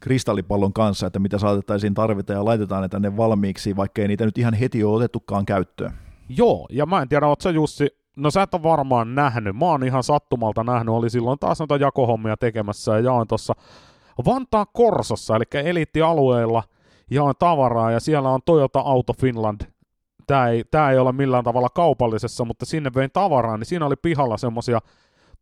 [0.00, 4.38] kristallipallon kanssa, että mitä saatettaisiin tarvita, ja laitetaan ne tänne valmiiksi, vaikka ei niitä nyt
[4.38, 5.92] ihan heti ole otettukaan käyttöön.
[6.28, 9.64] Joo, ja mä en tiedä, oot sä Jussi, no sä et ole varmaan nähnyt, mä
[9.64, 13.54] oon ihan sattumalta nähnyt, oli silloin taas noita jakohommia tekemässä ja jaoin tuossa
[14.26, 16.62] Vantaan Korsossa, eli eliittialueella,
[17.10, 19.60] jaoin tavaraa ja siellä on Toyota Auto Finland.
[20.26, 23.96] Tämä ei, tää ei ole millään tavalla kaupallisessa, mutta sinne vein tavaraa, niin siinä oli
[24.02, 24.80] pihalla semmosia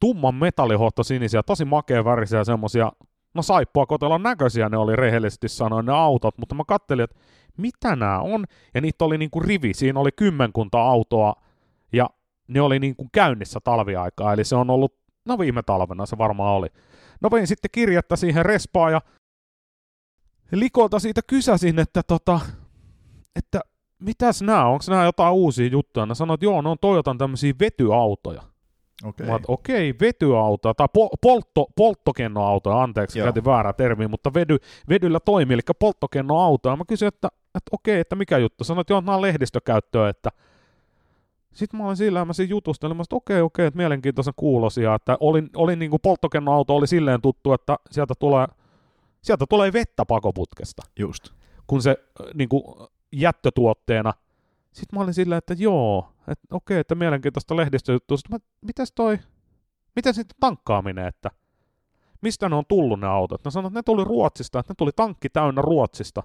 [0.01, 2.93] tumman metallihohtosinisiä, tosi makea värisiä semmosia,
[3.35, 7.17] no saippua kotelon näköisiä ne oli rehellisesti sanoen ne autot, mutta mä kattelin, että
[7.57, 11.35] mitä nämä on, ja niitä oli niinku rivi, siinä oli kymmenkunta autoa,
[11.93, 12.11] ja
[12.49, 16.69] ne oli niinku käynnissä talviaikaa, eli se on ollut, no viime talvena se varmaan oli.
[17.21, 19.01] No vein sitten kirjettä siihen respaan, ja
[20.53, 22.41] likolta siitä kysäsin, että tota,
[23.37, 23.61] että
[23.99, 26.07] mitäs nämä, onko nämä jotain uusia juttuja?
[26.07, 28.43] Ne sanoivat, että joo, ne on Toyotan tämmöisiä vetyautoja.
[29.05, 29.27] Okay.
[29.27, 33.27] Oon, että okei, vetyautoja, tai po- poltto, polttokennoautoja, anteeksi, Joo.
[33.27, 34.57] käytin väärää termiä, mutta vedy,
[34.89, 36.77] vedyllä toimii, eli polttokennoautoja.
[36.77, 38.65] Mä kysyin, että, että okei, että mikä juttu?
[38.65, 40.31] Sanoit, että joo, nämä on lehdistökäyttöä, että
[41.55, 45.51] sitten mä olin sillä, mä siinä jutustelin, että okei, okei, että mielenkiintoisen kuulosia, että olin,
[45.57, 48.47] olin niin kuin polttokennoauto oli silleen tuttu, että sieltä tulee,
[49.29, 51.29] sieltä tulee vettä pakoputkesta Just.
[51.67, 54.15] kun se äh, niin kuin, jättötuotteena.
[54.73, 58.17] Sitten mä olin silleen, että joo, että okei, että mielenkiintoista lehdistöjuttua.
[58.17, 59.19] Sitten mä, mitäs toi,
[59.97, 61.31] miten sitten tankkaaminen, että
[62.23, 63.45] mistä ne on tullut ne autot?
[63.45, 66.23] Ne sanoivat, että ne tuli Ruotsista, että ne tuli tankki täynnä Ruotsista.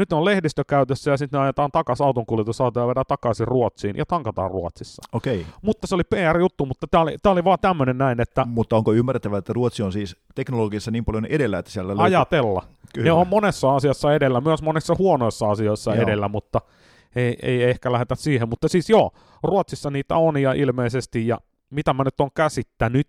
[0.00, 4.06] Nyt ne on lehdistökäytössä ja sitten ne ajetaan takaisin autonkuljetusautoja ja vedään takaisin Ruotsiin ja
[4.06, 5.02] tankataan Ruotsissa.
[5.12, 8.76] Okei, Mutta se oli PR-juttu, mutta tämä oli, tää oli vaan tämmöinen näin, että mutta
[8.76, 12.04] onko ymmärrettävää, että Ruotsi on siis teknologiassa niin paljon edellä, että siellä löytyy...
[12.04, 12.62] ajatella.
[12.94, 13.04] Kyllä.
[13.04, 16.02] Ne on monessa asiassa edellä, myös monissa huonoissa asioissa Joo.
[16.02, 16.60] edellä, mutta
[17.16, 18.48] ei, ei ehkä lähdetä siihen.
[18.48, 19.10] Mutta siis joo,
[19.42, 21.38] Ruotsissa niitä on ja ilmeisesti, ja
[21.70, 23.08] mitä mä nyt on käsittänyt,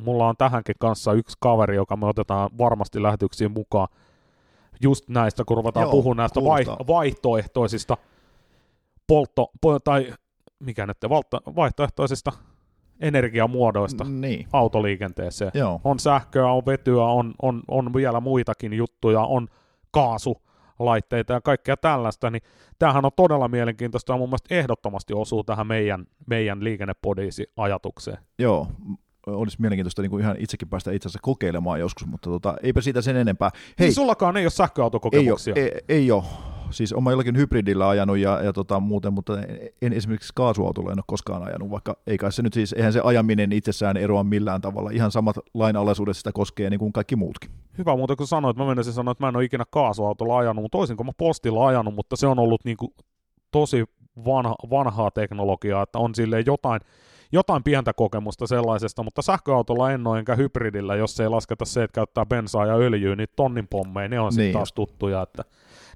[0.00, 3.88] mulla on tähänkin kanssa yksi kaveri, joka me otetaan varmasti lähetyksiin mukaan,
[4.84, 6.86] just näistä, kun ruvetaan Joo, puhumaan näistä vai, kuulostaa.
[6.86, 7.96] vaihtoehtoisista
[9.06, 10.12] poltto, po, tai
[10.58, 12.32] mikä nyt, valta, vaihtoehtoisista
[13.00, 15.80] energiamuodoista Niin, autoliikenteeseen joo.
[15.84, 19.48] on sähköä, on vetyä, on, on, on vielä muitakin juttuja, on
[19.90, 22.42] kaasulaitteita ja kaikkea tällaista, niin
[22.78, 28.18] tämähän on todella mielenkiintoista ja mun mielestä ehdottomasti osuu tähän meidän, meidän liikennepodiisi-ajatukseen.
[28.38, 28.94] Joo, m-
[29.26, 33.02] olisi mielenkiintoista niin kuin ihan itsekin päästä itse asiassa kokeilemaan joskus, mutta tota, eipä siitä
[33.02, 33.50] sen enempää.
[33.54, 35.54] Hei, Hei, niin sullakaan ei ole ei sähköautokokemuksia.
[35.56, 36.24] ole, ei, ei ole.
[36.70, 39.38] Siis oma jollakin hybridillä ajanut ja, ja tota, muuten, mutta
[39.82, 43.00] en esimerkiksi kaasuautolla en ole koskaan ajanut, vaikka ei kai se nyt siis, eihän se
[43.04, 44.90] ajaminen itsessään eroa millään tavalla.
[44.90, 47.50] Ihan samat lainalaisuudet sitä koskee niin kuin kaikki muutkin.
[47.78, 50.78] Hyvä muuten, kun sanoit, mä menisin sanoa, että mä en ole ikinä kaasuautolla ajanut, mutta
[50.78, 52.94] toisin kuin mä postilla ajanut, mutta se on ollut niin kuin
[53.50, 53.84] tosi
[54.24, 56.80] vanha, vanhaa teknologiaa, että on silleen jotain,
[57.34, 61.94] jotain pientä kokemusta sellaisesta, mutta sähköautolla en ole enkä hybridillä, jos ei lasketa se, että
[61.94, 65.44] käyttää bensaa ja öljyä, niin tonnin pommeja, ne on sitten Niin taas tuttuja, että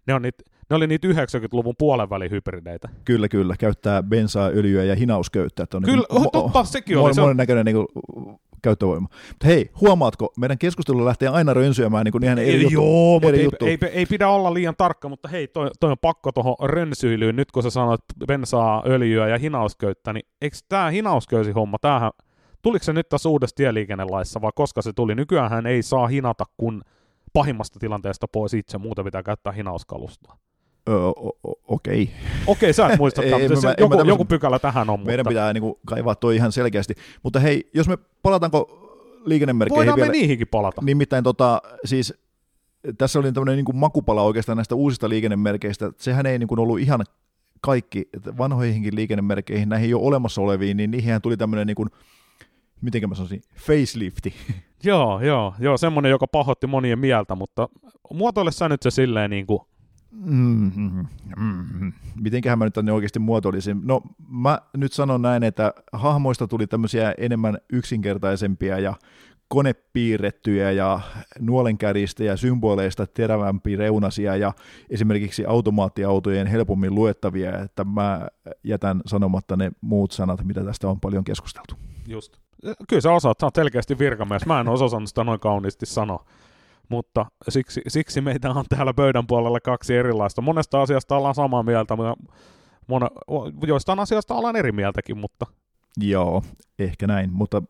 [0.06, 2.88] ne, on niitä, ne oli niitä 90-luvun puolen välin hybrideitä.
[3.04, 3.54] Kyllä, kyllä.
[3.58, 5.62] Käyttää bensaa, öljyä ja hinausköyttä.
[5.62, 7.14] Että on Kyllä, niin kuin, totta, sekin oli.
[7.14, 7.86] Se on, näköinen niin kuin,
[8.62, 9.08] käyttövoima.
[9.28, 12.74] Mutta hei, huomaatko, meidän keskustelu lähtee aina rönsyämään niin kuin ihan eri juttu.
[12.74, 13.66] Joo, eri ei, juttu.
[13.66, 17.52] ei, ei, pidä olla liian tarkka, mutta hei, toi, toi on pakko tuohon rönsyilyyn, nyt
[17.52, 22.10] kun sä sanoit bensaa, öljyä ja hinausköyttä, niin eikö tämä hinausköysi-homma, tämähän,
[22.62, 25.14] tuliko se nyt tässä uudessa tieliikennelaissa vai koska se tuli?
[25.14, 26.82] Nykyään ei saa hinata kun
[27.32, 30.36] pahimmasta tilanteesta pois itse, muuta pitää käyttää hinauskalustoa.
[30.88, 30.96] Öö,
[31.68, 32.10] Okei.
[32.46, 33.56] Okei, sä et muista, Ei, mä- joku,
[33.88, 36.94] tämmösen- joku pykälä tähän on, Meidän mutta pitää niin kuin, kaivaa toi ihan selkeästi.
[37.22, 38.84] Mutta hei, jos me palataanko
[39.24, 40.06] liikennemerkkeihin voidaan vielä.
[40.06, 40.82] me niihinkin palata.
[40.84, 42.14] Nimittäin tota, siis
[42.98, 45.92] tässä oli tämmöinen niin kuin makupala oikeastaan näistä uusista liikennemerkeistä.
[45.96, 47.04] Sehän ei niin kuin ollut ihan
[47.60, 51.88] kaikki, vanhoihinkin liikennemerkeihin, näihin jo olemassa oleviin, niin niihin tuli tämmöinen niin kuin,
[52.80, 54.34] miten mä sanoisin, facelifti.
[54.84, 57.68] Joo, joo, joo, semmoinen, joka pahoitti monien mieltä, mutta
[58.14, 59.60] muotoile sä nyt se silleen niin kuin,
[60.10, 61.06] Mm-hmm.
[61.36, 61.92] Mm-hmm.
[62.20, 63.80] Mitenköhän mä nyt tänne oikeasti muotoilisin?
[63.84, 68.94] No mä nyt sanon näin, että hahmoista tuli tämmöisiä enemmän yksinkertaisempia ja
[69.48, 71.00] konepiirrettyjä ja
[71.40, 74.52] nuolenkäristä ja symboleista terävämpi reunasia ja
[74.90, 78.28] esimerkiksi automaattiautojen helpommin luettavia, että mä
[78.64, 81.74] jätän sanomatta ne muut sanat, mitä tästä on paljon keskusteltu.
[82.06, 82.36] Just.
[82.88, 84.46] Kyllä sä osaat, sä oot selkeästi virkamies.
[84.46, 86.24] Mä en osannut sitä noin kauniisti sanoa.
[86.88, 90.42] Mutta siksi, siksi meitä on täällä pöydän puolella kaksi erilaista.
[90.42, 92.16] Monesta asiasta ollaan samaa mieltä, mutta
[92.86, 93.06] mone,
[93.66, 95.46] joistain asioista ollaan eri mieltäkin, mutta
[96.00, 96.42] Joo,
[96.78, 97.62] ehkä näin, mutta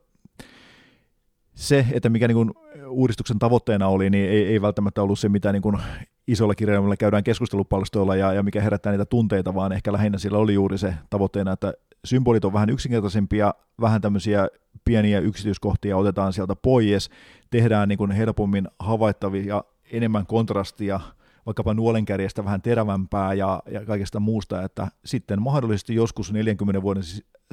[1.54, 2.50] se, että mikä niin kuin
[2.88, 5.78] uudistuksen tavoitteena oli, niin ei, ei välttämättä ollut se, mitä niin kuin
[6.26, 10.54] isolla kirjaimella käydään keskustelupalstoilla ja, ja mikä herättää niitä tunteita, vaan ehkä lähinnä sillä oli
[10.54, 14.48] juuri se tavoitteena, että symbolit on vähän yksinkertaisempia, vähän tämmöisiä
[14.84, 17.10] pieniä yksityiskohtia otetaan sieltä pois,
[17.50, 21.00] tehdään niin kuin helpommin havaittavia, enemmän kontrastia,
[21.46, 27.02] vaikkapa nuolenkärjestä vähän terävämpää ja, ja kaikesta muusta, että sitten mahdollisesti joskus 40 vuoden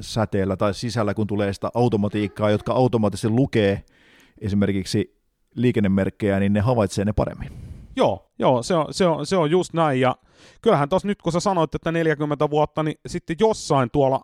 [0.01, 3.83] säteellä tai sisällä, kun tulee sitä automatiikkaa, jotka automaattisesti lukee
[4.41, 5.21] esimerkiksi
[5.55, 7.51] liikennemerkkejä, niin ne havaitsee ne paremmin.
[7.95, 9.99] Joo, joo se, on, se, on, se on just näin.
[9.99, 10.15] Ja
[10.61, 14.21] kyllähän tuossa nyt kun sä sanoit, että 40 vuotta, niin sitten jossain tuolla,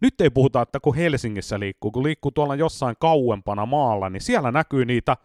[0.00, 4.52] nyt ei puhuta, että kun Helsingissä liikkuu, kun liikkuu tuolla jossain kauempana maalla, niin siellä
[4.52, 5.16] näkyy niitä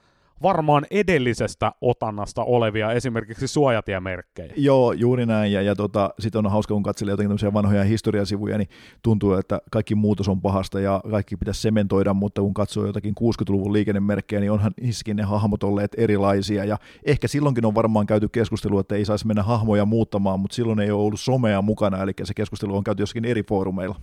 [0.43, 4.53] varmaan edellisestä otannasta olevia esimerkiksi suojatiemerkkejä.
[4.57, 5.51] Joo, juuri näin.
[5.51, 8.69] Ja, ja tota, sitten on hauska, kun katselee jotenkin tämmöisiä vanhoja historiasivuja, niin
[9.01, 13.73] tuntuu, että kaikki muutos on pahasta ja kaikki pitäisi sementoida, mutta kun katsoo jotakin 60-luvun
[13.73, 16.65] liikennemerkkejä, niin onhan niissäkin ne hahmot olleet erilaisia.
[16.65, 20.79] Ja ehkä silloinkin on varmaan käyty keskustelua, että ei saisi mennä hahmoja muuttamaan, mutta silloin
[20.79, 23.95] ei ole ollut somea mukana, eli se keskustelu on käyty jossakin eri foorumeilla.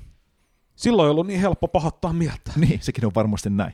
[0.80, 2.52] Silloin ei ollut niin helppo pahoittaa mieltä.
[2.56, 3.72] Niin, sekin on varmasti näin.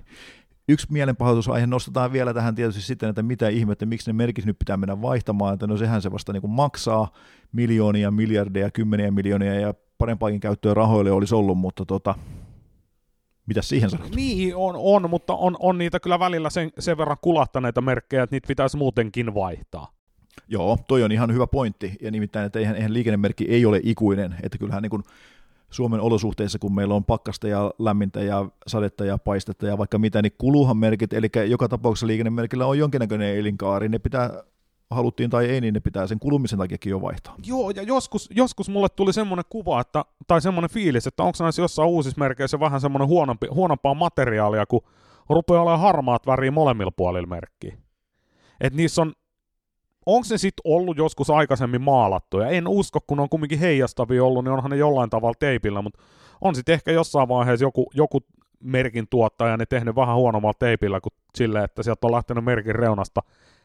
[0.69, 4.77] Yksi mielenpahoitusaihe nostetaan vielä tähän tietysti sitten, että mitä ihmettä, miksi ne merkit nyt pitää
[4.77, 7.13] mennä vaihtamaan, että no sehän se vasta niin kuin maksaa
[7.53, 12.15] miljoonia, miljardeja, kymmeniä miljoonia ja parempaakin käyttöä rahoille olisi ollut, mutta tota,
[13.47, 14.15] mitä siihen sanot?
[14.15, 18.37] Niin, on, on mutta on, on niitä kyllä välillä sen, sen verran kulahtaneita merkkejä, että
[18.37, 19.93] niitä pitäisi muutenkin vaihtaa.
[20.49, 24.35] Joo, toi on ihan hyvä pointti, ja nimittäin, että eihän, eihän liikennemerkki ei ole ikuinen,
[24.43, 25.03] että kyllähän niin kuin
[25.71, 30.23] Suomen olosuhteissa, kun meillä on pakkasta ja lämmintä ja sadetta ja paistetta ja vaikka mitä,
[30.23, 34.43] niin kuluhan merkit, eli joka tapauksessa liikennemerkillä on jonkinnäköinen elinkaari, ne pitää
[34.91, 37.35] haluttiin tai ei, niin ne pitää sen kulumisen takiakin jo vaihtaa.
[37.47, 41.63] Joo, ja joskus, joskus mulle tuli semmoinen kuva, että, tai semmoinen fiilis, että onko näissä
[41.63, 44.81] jossain uusissa merkeissä vähän semmoinen huonompi, huonompaa materiaalia, kun
[45.29, 47.77] rupeaa olemaan harmaat väriä molemmilla puolilla merkkiä.
[48.61, 49.13] Että niissä on
[50.07, 54.45] onko se sitten ollut joskus aikaisemmin maalattu, ja en usko, kun on kumminkin heijastavia ollut,
[54.45, 56.03] niin onhan ne jollain tavalla teipillä, mutta
[56.41, 58.21] on sitten ehkä jossain vaiheessa joku, joku
[58.61, 63.23] merkin tuottaja ne tehnyt vähän huonommalla teipillä kuin sille, että sieltä on lähtenyt merkin reunasta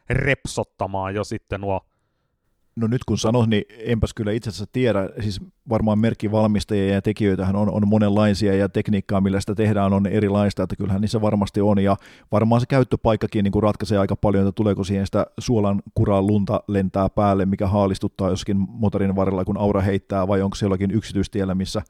[0.10, 1.82] repsottamaan jo sitten nuo
[2.82, 7.56] No nyt kun sanot, niin enpäs kyllä itse asiassa tiedä, siis varmaan merkkivalmistajia ja tekijöitähän
[7.56, 11.80] on, on monenlaisia ja tekniikkaa, millä sitä tehdään, on erilaista, että kyllähän niissä varmasti on.
[11.80, 11.98] Ja
[12.32, 16.64] varmaan se käyttöpaikkakin niin kuin ratkaisee aika paljon, että tuleeko siihen sitä suolan kuraa lunta
[16.68, 21.56] lentää päälle, mikä haalistuttaa jossakin motorin varrella, kun aura heittää vai onko se jollakin yksityistiellä,
[21.56, 21.82] missä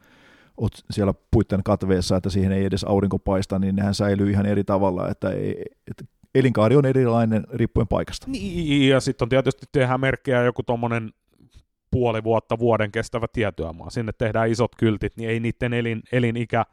[0.57, 4.63] oot siellä puitten katveessa, että siihen ei edes aurinko paista, niin nehän säilyy ihan eri
[4.63, 6.03] tavalla, että, ei, että
[6.35, 8.25] elinkaari on erilainen riippuen paikasta.
[8.29, 11.11] Niin, ja sitten on tietysti tehdään merkkejä joku tuommoinen
[11.91, 13.89] puoli vuotta, vuoden kestävä tietyömaa.
[13.89, 16.65] Sinne tehdään isot kyltit, niin ei niiden elin, elinikä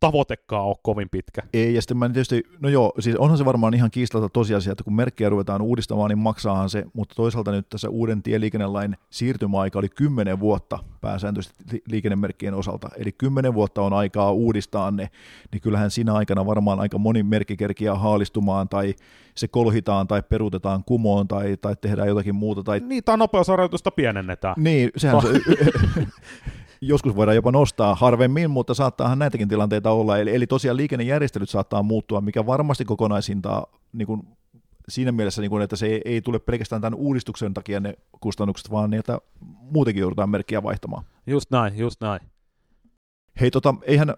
[0.00, 1.42] tavoitekaan ole kovin pitkä.
[1.52, 4.84] Ei, ja sitten mä tietysti, no joo, siis onhan se varmaan ihan kiistalta tosiasia, että
[4.84, 9.88] kun merkkejä ruvetaan uudistamaan, niin maksaahan se, mutta toisaalta nyt tässä uuden tieliikennelain siirtymäaika oli
[9.88, 15.10] 10 vuotta pääsääntöisesti liikennemerkkien osalta, eli 10 vuotta on aikaa uudistaa ne,
[15.52, 18.94] niin kyllähän siinä aikana varmaan aika moni merkki kerkiää haalistumaan, tai
[19.34, 22.62] se kolhitaan, tai peruutetaan kumoon, tai, tai tehdään jotakin muuta.
[22.62, 22.80] Tai...
[22.80, 24.54] Niin, tai nopeusarjoitusta pienennetään.
[24.58, 25.28] Niin, sehän se,
[26.88, 30.18] joskus voidaan jopa nostaa harvemmin, mutta saattaahan näitäkin tilanteita olla.
[30.18, 34.22] Eli, eli tosiaan liikennejärjestelyt saattaa muuttua, mikä varmasti kokonaisintaa niin kuin
[34.88, 38.70] siinä mielessä, niin kuin, että se ei, ei tule pelkästään tämän uudistuksen takia ne kustannukset,
[38.70, 39.18] vaan niitä
[39.60, 41.04] muutenkin joudutaan merkkiä vaihtamaan.
[41.26, 42.20] Just näin, just näin.
[43.40, 44.14] Hei, tota, eihän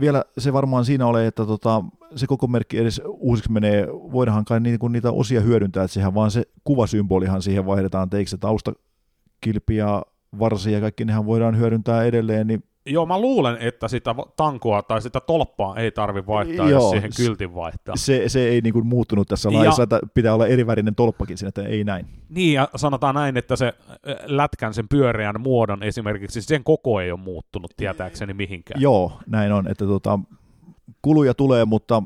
[0.00, 1.84] vielä se varmaan siinä ole, että tota,
[2.16, 6.30] se koko merkki edes uusiksi menee, voidaanhan kai niitä, niitä osia hyödyntää, että sehän vaan
[6.30, 10.02] se kuvasymbolihan siihen vaihdetaan, teikö se taustakilpi ja
[10.38, 15.02] varsia ja kaikki nehän voidaan hyödyntää edelleen, niin Joo, mä luulen, että sitä tankoa tai
[15.02, 17.96] sitä tolppaa ei tarvi vaihtaa, Joo, jos siihen kyltin vaihtaa.
[17.96, 21.84] Se, se ei niinku muuttunut tässä laissa, että pitää olla erivärinen tolppakin siinä, että ei
[21.84, 22.06] näin.
[22.28, 23.72] Niin, ja sanotaan näin, että se
[24.24, 28.80] lätkän, sen pyöreän muodon esimerkiksi, sen koko ei ole muuttunut tietääkseni mihinkään.
[28.80, 30.18] Joo, näin on, että tota,
[31.02, 32.02] kuluja tulee, mutta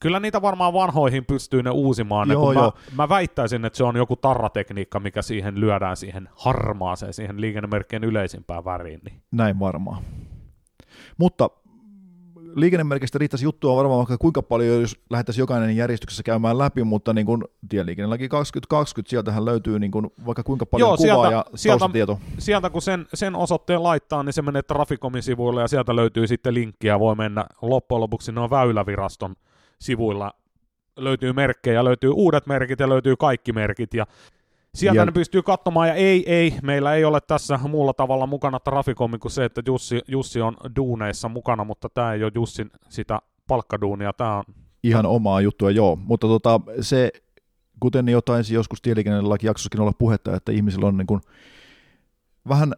[0.00, 2.30] Kyllä niitä varmaan vanhoihin pystyy ne uusimaan.
[2.30, 2.72] Joo, ne, joo.
[2.90, 8.04] Mä, mä väittäisin, että se on joku tarratekniikka, mikä siihen lyödään siihen harmaaseen, siihen liikennemerkkien
[8.04, 9.00] yleisimpään väriin.
[9.04, 9.22] Niin.
[9.30, 10.02] Näin varmaan.
[11.18, 11.50] Mutta
[12.54, 17.26] liikennemerkistä riittäisi juttua varmaan vaikka kuinka paljon, jos lähdettäisiin jokainen järjestyksessä käymään läpi, mutta niin
[17.26, 22.16] kuin tieliikennelaki 2020, sieltähän löytyy niin kuin vaikka kuinka paljon Joo, kuvaa sieltä, ja sieltä,
[22.38, 26.54] sieltä kun sen, sen osoitteen laittaa, niin se menee Trafikomin sivuille ja sieltä löytyy sitten
[26.54, 29.34] linkkiä, voi mennä loppujen lopuksi on Väyläviraston
[29.80, 30.32] sivuilla
[30.96, 33.94] löytyy merkkejä, löytyy uudet merkit ja löytyy kaikki merkit.
[33.94, 34.06] Ja
[34.74, 38.60] Sieltä Ja- ne pystyy katsomaan, ja ei, ei, meillä ei ole tässä muulla tavalla mukana
[38.60, 43.18] Traficomi kuin se, että Jussi, Jussi on duuneissa mukana, mutta tämä ei ole Jussin sitä
[43.46, 44.44] palkkaduunia, tämä on
[44.82, 45.96] Ihan omaa juttua, joo.
[45.96, 47.10] Mutta tota, se,
[47.80, 51.20] kuten jo taisi joskus tieliikennelaki jaksossakin olla puhetta, että ihmisillä on niin kuin
[52.48, 52.72] vähän,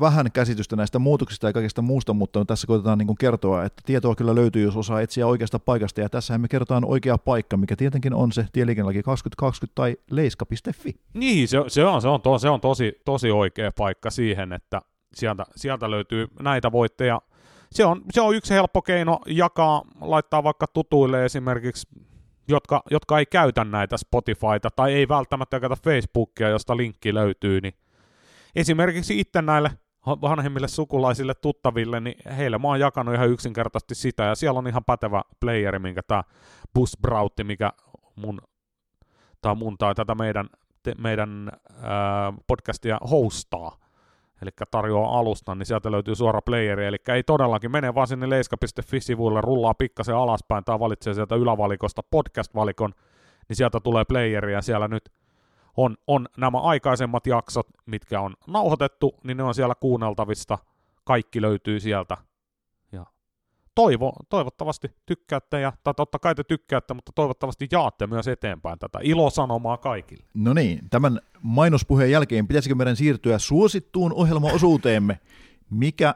[0.00, 4.34] vähän käsitystä näistä muutoksista ja kaikesta muusta, mutta tässä koitetaan niin kertoa, että tietoa kyllä
[4.34, 8.32] löytyy, jos osaa etsiä oikeasta paikasta, ja tässähän me kerrotaan oikea paikka, mikä tietenkin on
[8.32, 10.94] se tieliikennelaki 2020 tai leiska.fi.
[11.14, 14.82] Niin, se, se on, se on, to, se on tosi, tosi oikea paikka siihen, että
[15.14, 17.20] sieltä, sieltä löytyy näitä voitteja.
[17.72, 21.88] Se on, se on yksi helppo keino jakaa, laittaa vaikka tutuille esimerkiksi,
[22.48, 27.74] jotka, jotka ei käytä näitä Spotifyta tai ei välttämättä käytä Facebookia, josta linkki löytyy, niin
[28.56, 29.70] esimerkiksi itse näille
[30.06, 34.84] vanhemmille sukulaisille, tuttaville, niin heille mä oon jakanut ihan yksinkertaisesti sitä, ja siellä on ihan
[34.84, 36.22] pätevä playeri, minkä tämä
[36.74, 37.72] Busbrautti, mikä
[38.16, 38.40] mun
[39.42, 40.46] tai mun tai tätä meidän,
[40.82, 43.76] te, meidän ää, podcastia hostaa,
[44.42, 49.40] eli tarjoaa alustan, niin sieltä löytyy suora playeri, eli ei todellakin, mene vaan sinne leiska.fi-sivuille,
[49.40, 52.94] rullaa pikkasen alaspäin tai valitsee sieltä ylävalikosta podcast-valikon,
[53.48, 55.12] niin sieltä tulee playeri ja siellä nyt
[55.76, 60.58] on, on nämä aikaisemmat jaksot, mitkä on nauhoitettu, niin ne on siellä kuunneltavista,
[61.04, 62.16] kaikki löytyy sieltä.
[62.92, 63.06] Ja
[63.74, 68.98] toivo, toivottavasti tykkäätte, ja, tai totta kai te tykkäätte, mutta toivottavasti jaatte myös eteenpäin tätä
[69.02, 70.24] ilosanomaa kaikille.
[70.34, 75.20] No niin, tämän mainospuheen jälkeen pitäisikö meidän siirtyä suosittuun ohjelmaosuuteemme,
[75.70, 76.14] mikä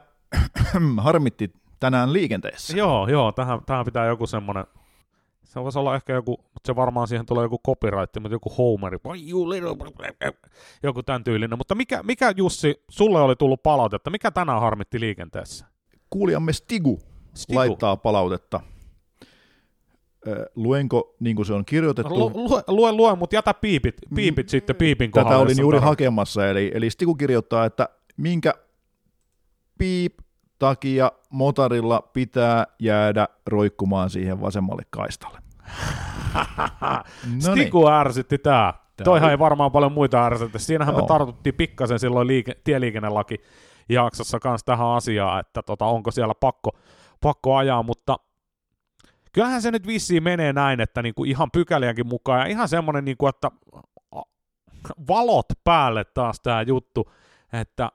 [0.97, 2.77] harmitti tänään liikenteessä.
[2.77, 4.65] Joo, joo, tähän, tähän pitää joku semmonen,
[5.47, 8.97] se voisi olla ehkä joku, mutta se varmaan siihen tulee joku copyright, mutta joku Homeri,
[10.83, 11.57] joku tämän tyylinen.
[11.57, 15.65] Mutta mikä, mikä Jussi, sulle oli tullut palautetta, mikä tänään harmitti liikenteessä?
[16.09, 16.99] Kuulijamme Stigu,
[17.33, 17.59] Stigu.
[17.59, 18.59] laittaa palautetta.
[20.55, 22.19] Luenko niin kuin se on kirjoitettu?
[22.19, 25.31] Lu, lue, lue, lue, mutta jätä piipit, piipit sitten piipin kohdalla.
[25.31, 25.89] Tätä olin juuri tarve.
[25.89, 28.53] hakemassa, eli, eli Stiku kirjoittaa, että minkä
[29.77, 30.13] piip
[30.59, 35.39] takia motorilla pitää jäädä roikkumaan siihen vasemmalle kaistalle.
[37.23, 37.41] No niin.
[37.41, 38.73] Stiku ärsytti tää.
[38.97, 40.59] Tää Toihan ei varmaan paljon muita ärsytä.
[40.59, 41.07] Siinähän me Joo.
[41.07, 43.41] tartuttiin pikkasen silloin liike, tieliikennelaki
[43.89, 46.71] jaksossa kanssa tähän asiaan, että tota, onko siellä pakko,
[47.21, 48.17] pakko ajaa, mutta
[49.33, 53.27] kyllähän se nyt vissiin menee näin, että niinku ihan pykäliäkin mukaan ja ihan semmonen, niinku,
[53.27, 53.51] että
[55.07, 57.11] valot päälle taas tämä juttu,
[57.53, 57.91] että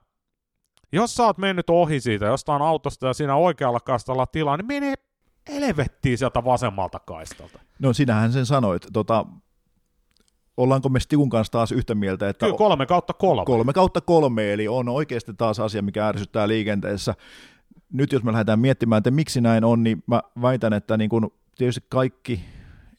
[0.92, 4.94] jos sä oot mennyt ohi siitä jostain autosta ja siinä oikealla kaistalla tilaa, niin mene
[5.48, 7.58] helvettiin sieltä vasemmalta kaistalta.
[7.78, 8.86] No sinähän sen sanoit.
[8.92, 9.26] Tota,
[10.56, 13.44] ollaanko me Stikun kanssa taas yhtä mieltä, että Kyllä kolme kautta kolme.
[13.44, 17.14] kolme kautta kolme, eli on oikeasti taas asia, mikä ärsyttää liikenteessä.
[17.92, 21.32] Nyt jos me lähdetään miettimään, että miksi näin on, niin mä väitän, että niin kun
[21.58, 22.44] tietysti kaikki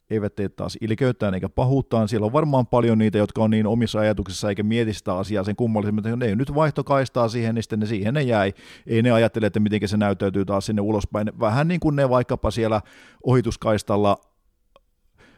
[0.10, 2.08] eivät tee taas ilkeyttään eikä pahuuttaan.
[2.08, 5.56] Siellä on varmaan paljon niitä, jotka on niin omissa ajatuksissa eikä mieti sitä asiaa sen
[5.56, 8.54] kummallisemmin, että ne nyt vaihto kaistaa siihen, niin sitten ne siihen ne jäi.
[8.88, 11.32] Ei ne ajattele, että miten se näyttäytyy taas sinne ulospäin.
[11.39, 12.82] Vähän niin kuin ne vaikkapa siellä
[13.24, 14.18] ohituskaistalla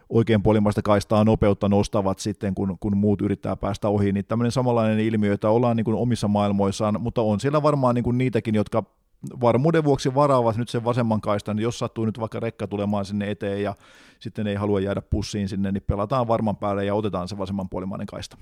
[0.09, 4.99] oikein puolimaista kaistaa nopeutta nostavat sitten, kun, kun muut yrittää päästä ohi, niin tämmöinen samanlainen
[4.99, 8.83] ilmiö, että ollaan niin kuin omissa maailmoissaan, mutta on siellä varmaan niin kuin niitäkin, jotka
[9.41, 13.31] varmuuden vuoksi varaavat nyt sen vasemman kaistan, niin jos sattuu nyt vaikka rekka tulemaan sinne
[13.31, 13.75] eteen ja
[14.19, 18.07] sitten ei halua jäädä pussiin sinne, niin pelataan varman päälle ja otetaan se vasemman puolimainen
[18.07, 18.37] kaista.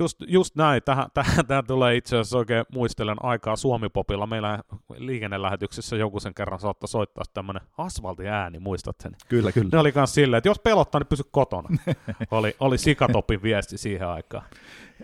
[0.00, 0.82] Just, just näin.
[0.84, 4.26] Tähän, tähän, tähän tulee itse asiassa oikein muistelen aikaa Suomipopilla.
[4.26, 4.58] Meillä
[4.96, 9.16] liikennelähetyksessä joku sen kerran saattoi soittaa tämmöinen asfaltiääni, muistat sen?
[9.28, 9.68] Kyllä, kyllä.
[9.72, 11.68] Ne oli myös silleen, että jos pelottaa, niin pysy kotona.
[12.30, 14.44] oli, oli Sikatopin viesti siihen aikaan.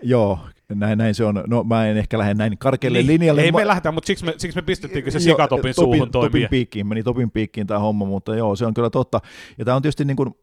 [0.03, 0.39] Joo,
[0.75, 1.45] näin, näin se on.
[1.47, 3.43] No mä en ehkä lähde näin karkealle Niin, linjalle.
[3.43, 6.31] ei Mä- me lähdetä, mutta siksi me, siksi me pistettiinkö se Sikatopin suuhun topin, toimia.
[6.31, 9.21] topin piikkiin, meni topin piikkiin tämä homma, mutta joo, se on kyllä totta.
[9.59, 10.35] Ja tämä on tietysti niin kuin,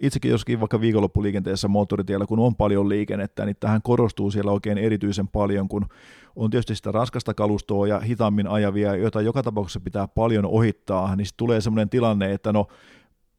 [0.00, 5.28] itsekin joskin vaikka viikonloppuliikenteessä moottoritiellä, kun on paljon liikennettä, niin tähän korostuu siellä oikein erityisen
[5.28, 5.86] paljon, kun
[6.36, 11.26] on tietysti sitä raskasta kalustoa ja hitaammin ajavia, joita joka tapauksessa pitää paljon ohittaa, niin
[11.36, 12.66] tulee sellainen tilanne, että no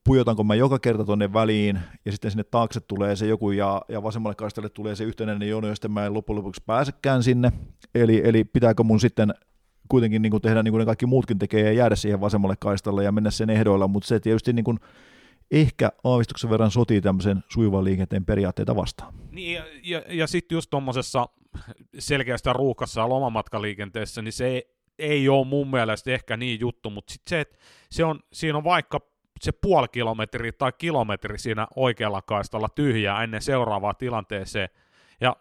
[0.08, 4.04] pujotanko mä joka kerta tonne väliin, ja sitten sinne taakse tulee se joku, ja, ja
[4.04, 7.52] vasemmalle kaistalle tulee se yhtenäinen jono, sitten mä en loppujen lopuksi pääsekään sinne,
[7.96, 9.34] eli, eli pitääkö mun sitten
[9.90, 13.04] kuitenkin niin kuin tehdä niin kuin ne kaikki muutkin tekee, ja jäädä siihen vasemmalle kaistalle
[13.04, 14.80] ja mennä sen ehdoilla, mutta se tietysti niin kuin
[15.52, 19.14] ehkä aavistuksen verran sotii tämmöisen sujuvan liikenteen periaatteita vastaan.
[19.32, 21.30] Niin, ja, ja, ja sitten just tuommoisessa
[22.00, 24.64] selkeästä ruuhkassa lomamatkaliikenteessä, niin se ei,
[25.00, 27.58] ei ole mun mielestä ehkä niin juttu, mutta sitten se, että
[27.92, 29.00] se on, siinä on vaikka
[29.42, 34.70] se puoli kilometri tai kilometri siinä oikealla kaistalla tyhjää ennen seuraavaa tilanteeseen.
[35.22, 35.36] Ja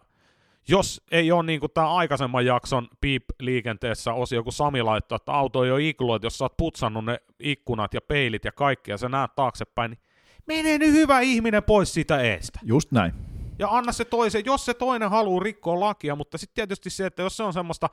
[0.67, 5.63] jos ei ole niin kuin tämä aikaisemman jakson piip-liikenteessä osio, kun Sami laittoi, että auto
[5.63, 9.09] ei ole että jos sä oot putsannut ne ikkunat ja peilit ja kaikki, ja sä
[9.09, 9.99] näet taaksepäin, niin
[10.47, 12.59] mene nyt hyvä ihminen pois siitä eestä.
[12.63, 13.13] Just näin.
[13.59, 17.21] Ja anna se toisen, jos se toinen haluaa rikkoa lakia, mutta sitten tietysti se, että
[17.21, 17.89] jos se on semmoista,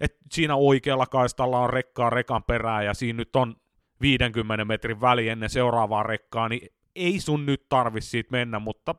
[0.00, 3.56] että siinä oikealla kaistalla on rekkaa rekan perään ja siinä nyt on
[4.04, 8.94] 50 metrin väli ennen seuraavaa rekkaa, niin ei sun nyt tarvi siitä mennä, mutta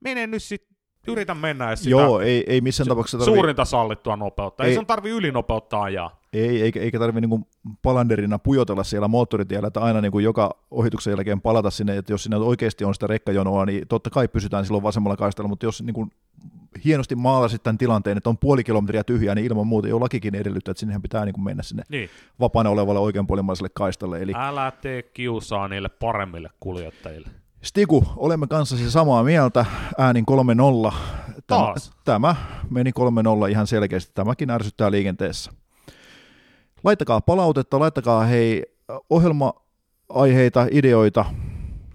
[0.00, 0.76] mene nyt sitten
[1.08, 4.62] yritä mennä ja sitä Joo, ei, ei missään tapauksessa tarvi, suurinta sallittua nopeutta.
[4.62, 4.70] Ei, Ei.
[4.70, 6.20] ei sun tarvi ylinopeutta ajaa.
[6.32, 7.48] ei, eikä, eikä tarvi niinku
[7.82, 12.38] palanderina pujotella siellä moottoritiellä, että aina niinku joka ohituksen jälkeen palata sinne, että jos siinä
[12.38, 16.08] oikeasti on sitä rekkajonoa, niin totta kai pysytään silloin vasemmalla kaistalla, mutta jos niinku
[16.84, 20.70] hienosti maalasit tämän tilanteen, että on puoli kilometriä tyhjää, niin ilman muuta jo lakikin edellyttää,
[20.70, 22.10] että sinnehän pitää niinku mennä sinne Niin.
[22.40, 24.22] vapaana olevalle oikeanpuolimaiselle kaistalle.
[24.22, 27.28] Eli Älä tee kiusaa niille paremmille kuljettajille.
[27.62, 29.64] Stiku, olemme kanssasi samaa mieltä,
[29.98, 30.92] äänin 3-0.
[31.46, 31.92] Tämä, Taas.
[32.04, 32.34] tämä
[32.70, 32.90] meni
[33.46, 35.52] 3-0 ihan selkeästi, tämäkin ärsyttää liikenteessä.
[36.84, 38.62] Laittakaa palautetta, laittakaa hei
[39.10, 41.24] ohjelma-aiheita, ideoita.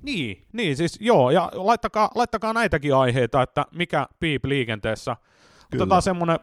[0.02, 5.16] Niin, niin siis joo, ja laittakaa, laittakaa näitäkin aiheita, että mikä piip liikenteessä.
[5.72, 5.84] Kyllä.
[5.84, 6.40] Otetaan semmoinen,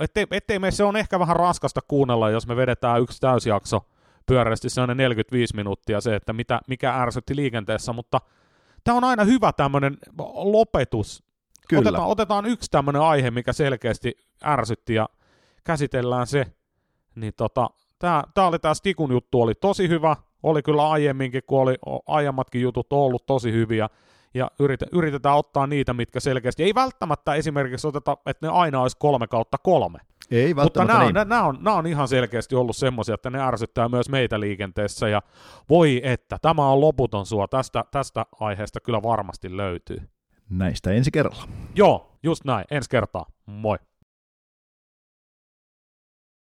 [0.00, 3.80] ettei, ettei me se on ehkä vähän raskasta kuunnella, jos me vedetään yksi täysjakso
[4.26, 8.20] pyöreästi sellainen 45 minuuttia se, että mitä, mikä ärsytti liikenteessä, mutta
[8.84, 9.96] tämä on aina hyvä tämmöinen
[10.34, 11.22] lopetus.
[11.68, 11.80] Kyllä.
[11.80, 15.08] Otetaan, otetaan yksi tämmöinen aihe, mikä selkeästi ärsytti ja
[15.64, 16.46] käsitellään se.
[17.14, 20.16] Niin tota, tää oli tää Stikun juttu, oli tosi hyvä.
[20.42, 21.74] Oli kyllä aiemminkin, kun oli
[22.06, 23.88] aiemmatkin jutut ollut tosi hyviä.
[24.34, 28.96] Ja yrite, yritetään ottaa niitä, mitkä selkeästi, ei välttämättä esimerkiksi oteta, että ne aina olisi
[29.00, 29.98] kolme kautta kolme.
[30.30, 31.14] Ei Mutta nämä on, niin.
[31.14, 35.08] nämä, nämä, on, nämä on ihan selkeästi ollut semmoisia, että ne ärsyttää myös meitä liikenteessä.
[35.08, 35.22] Ja
[35.68, 37.48] voi että, tämä on loputon sua.
[37.48, 40.02] Tästä, tästä aiheesta kyllä varmasti löytyy.
[40.50, 41.48] Näistä ensi kerralla.
[41.74, 42.64] Joo, just näin.
[42.70, 43.26] Ensi kertaa.
[43.46, 43.78] Moi.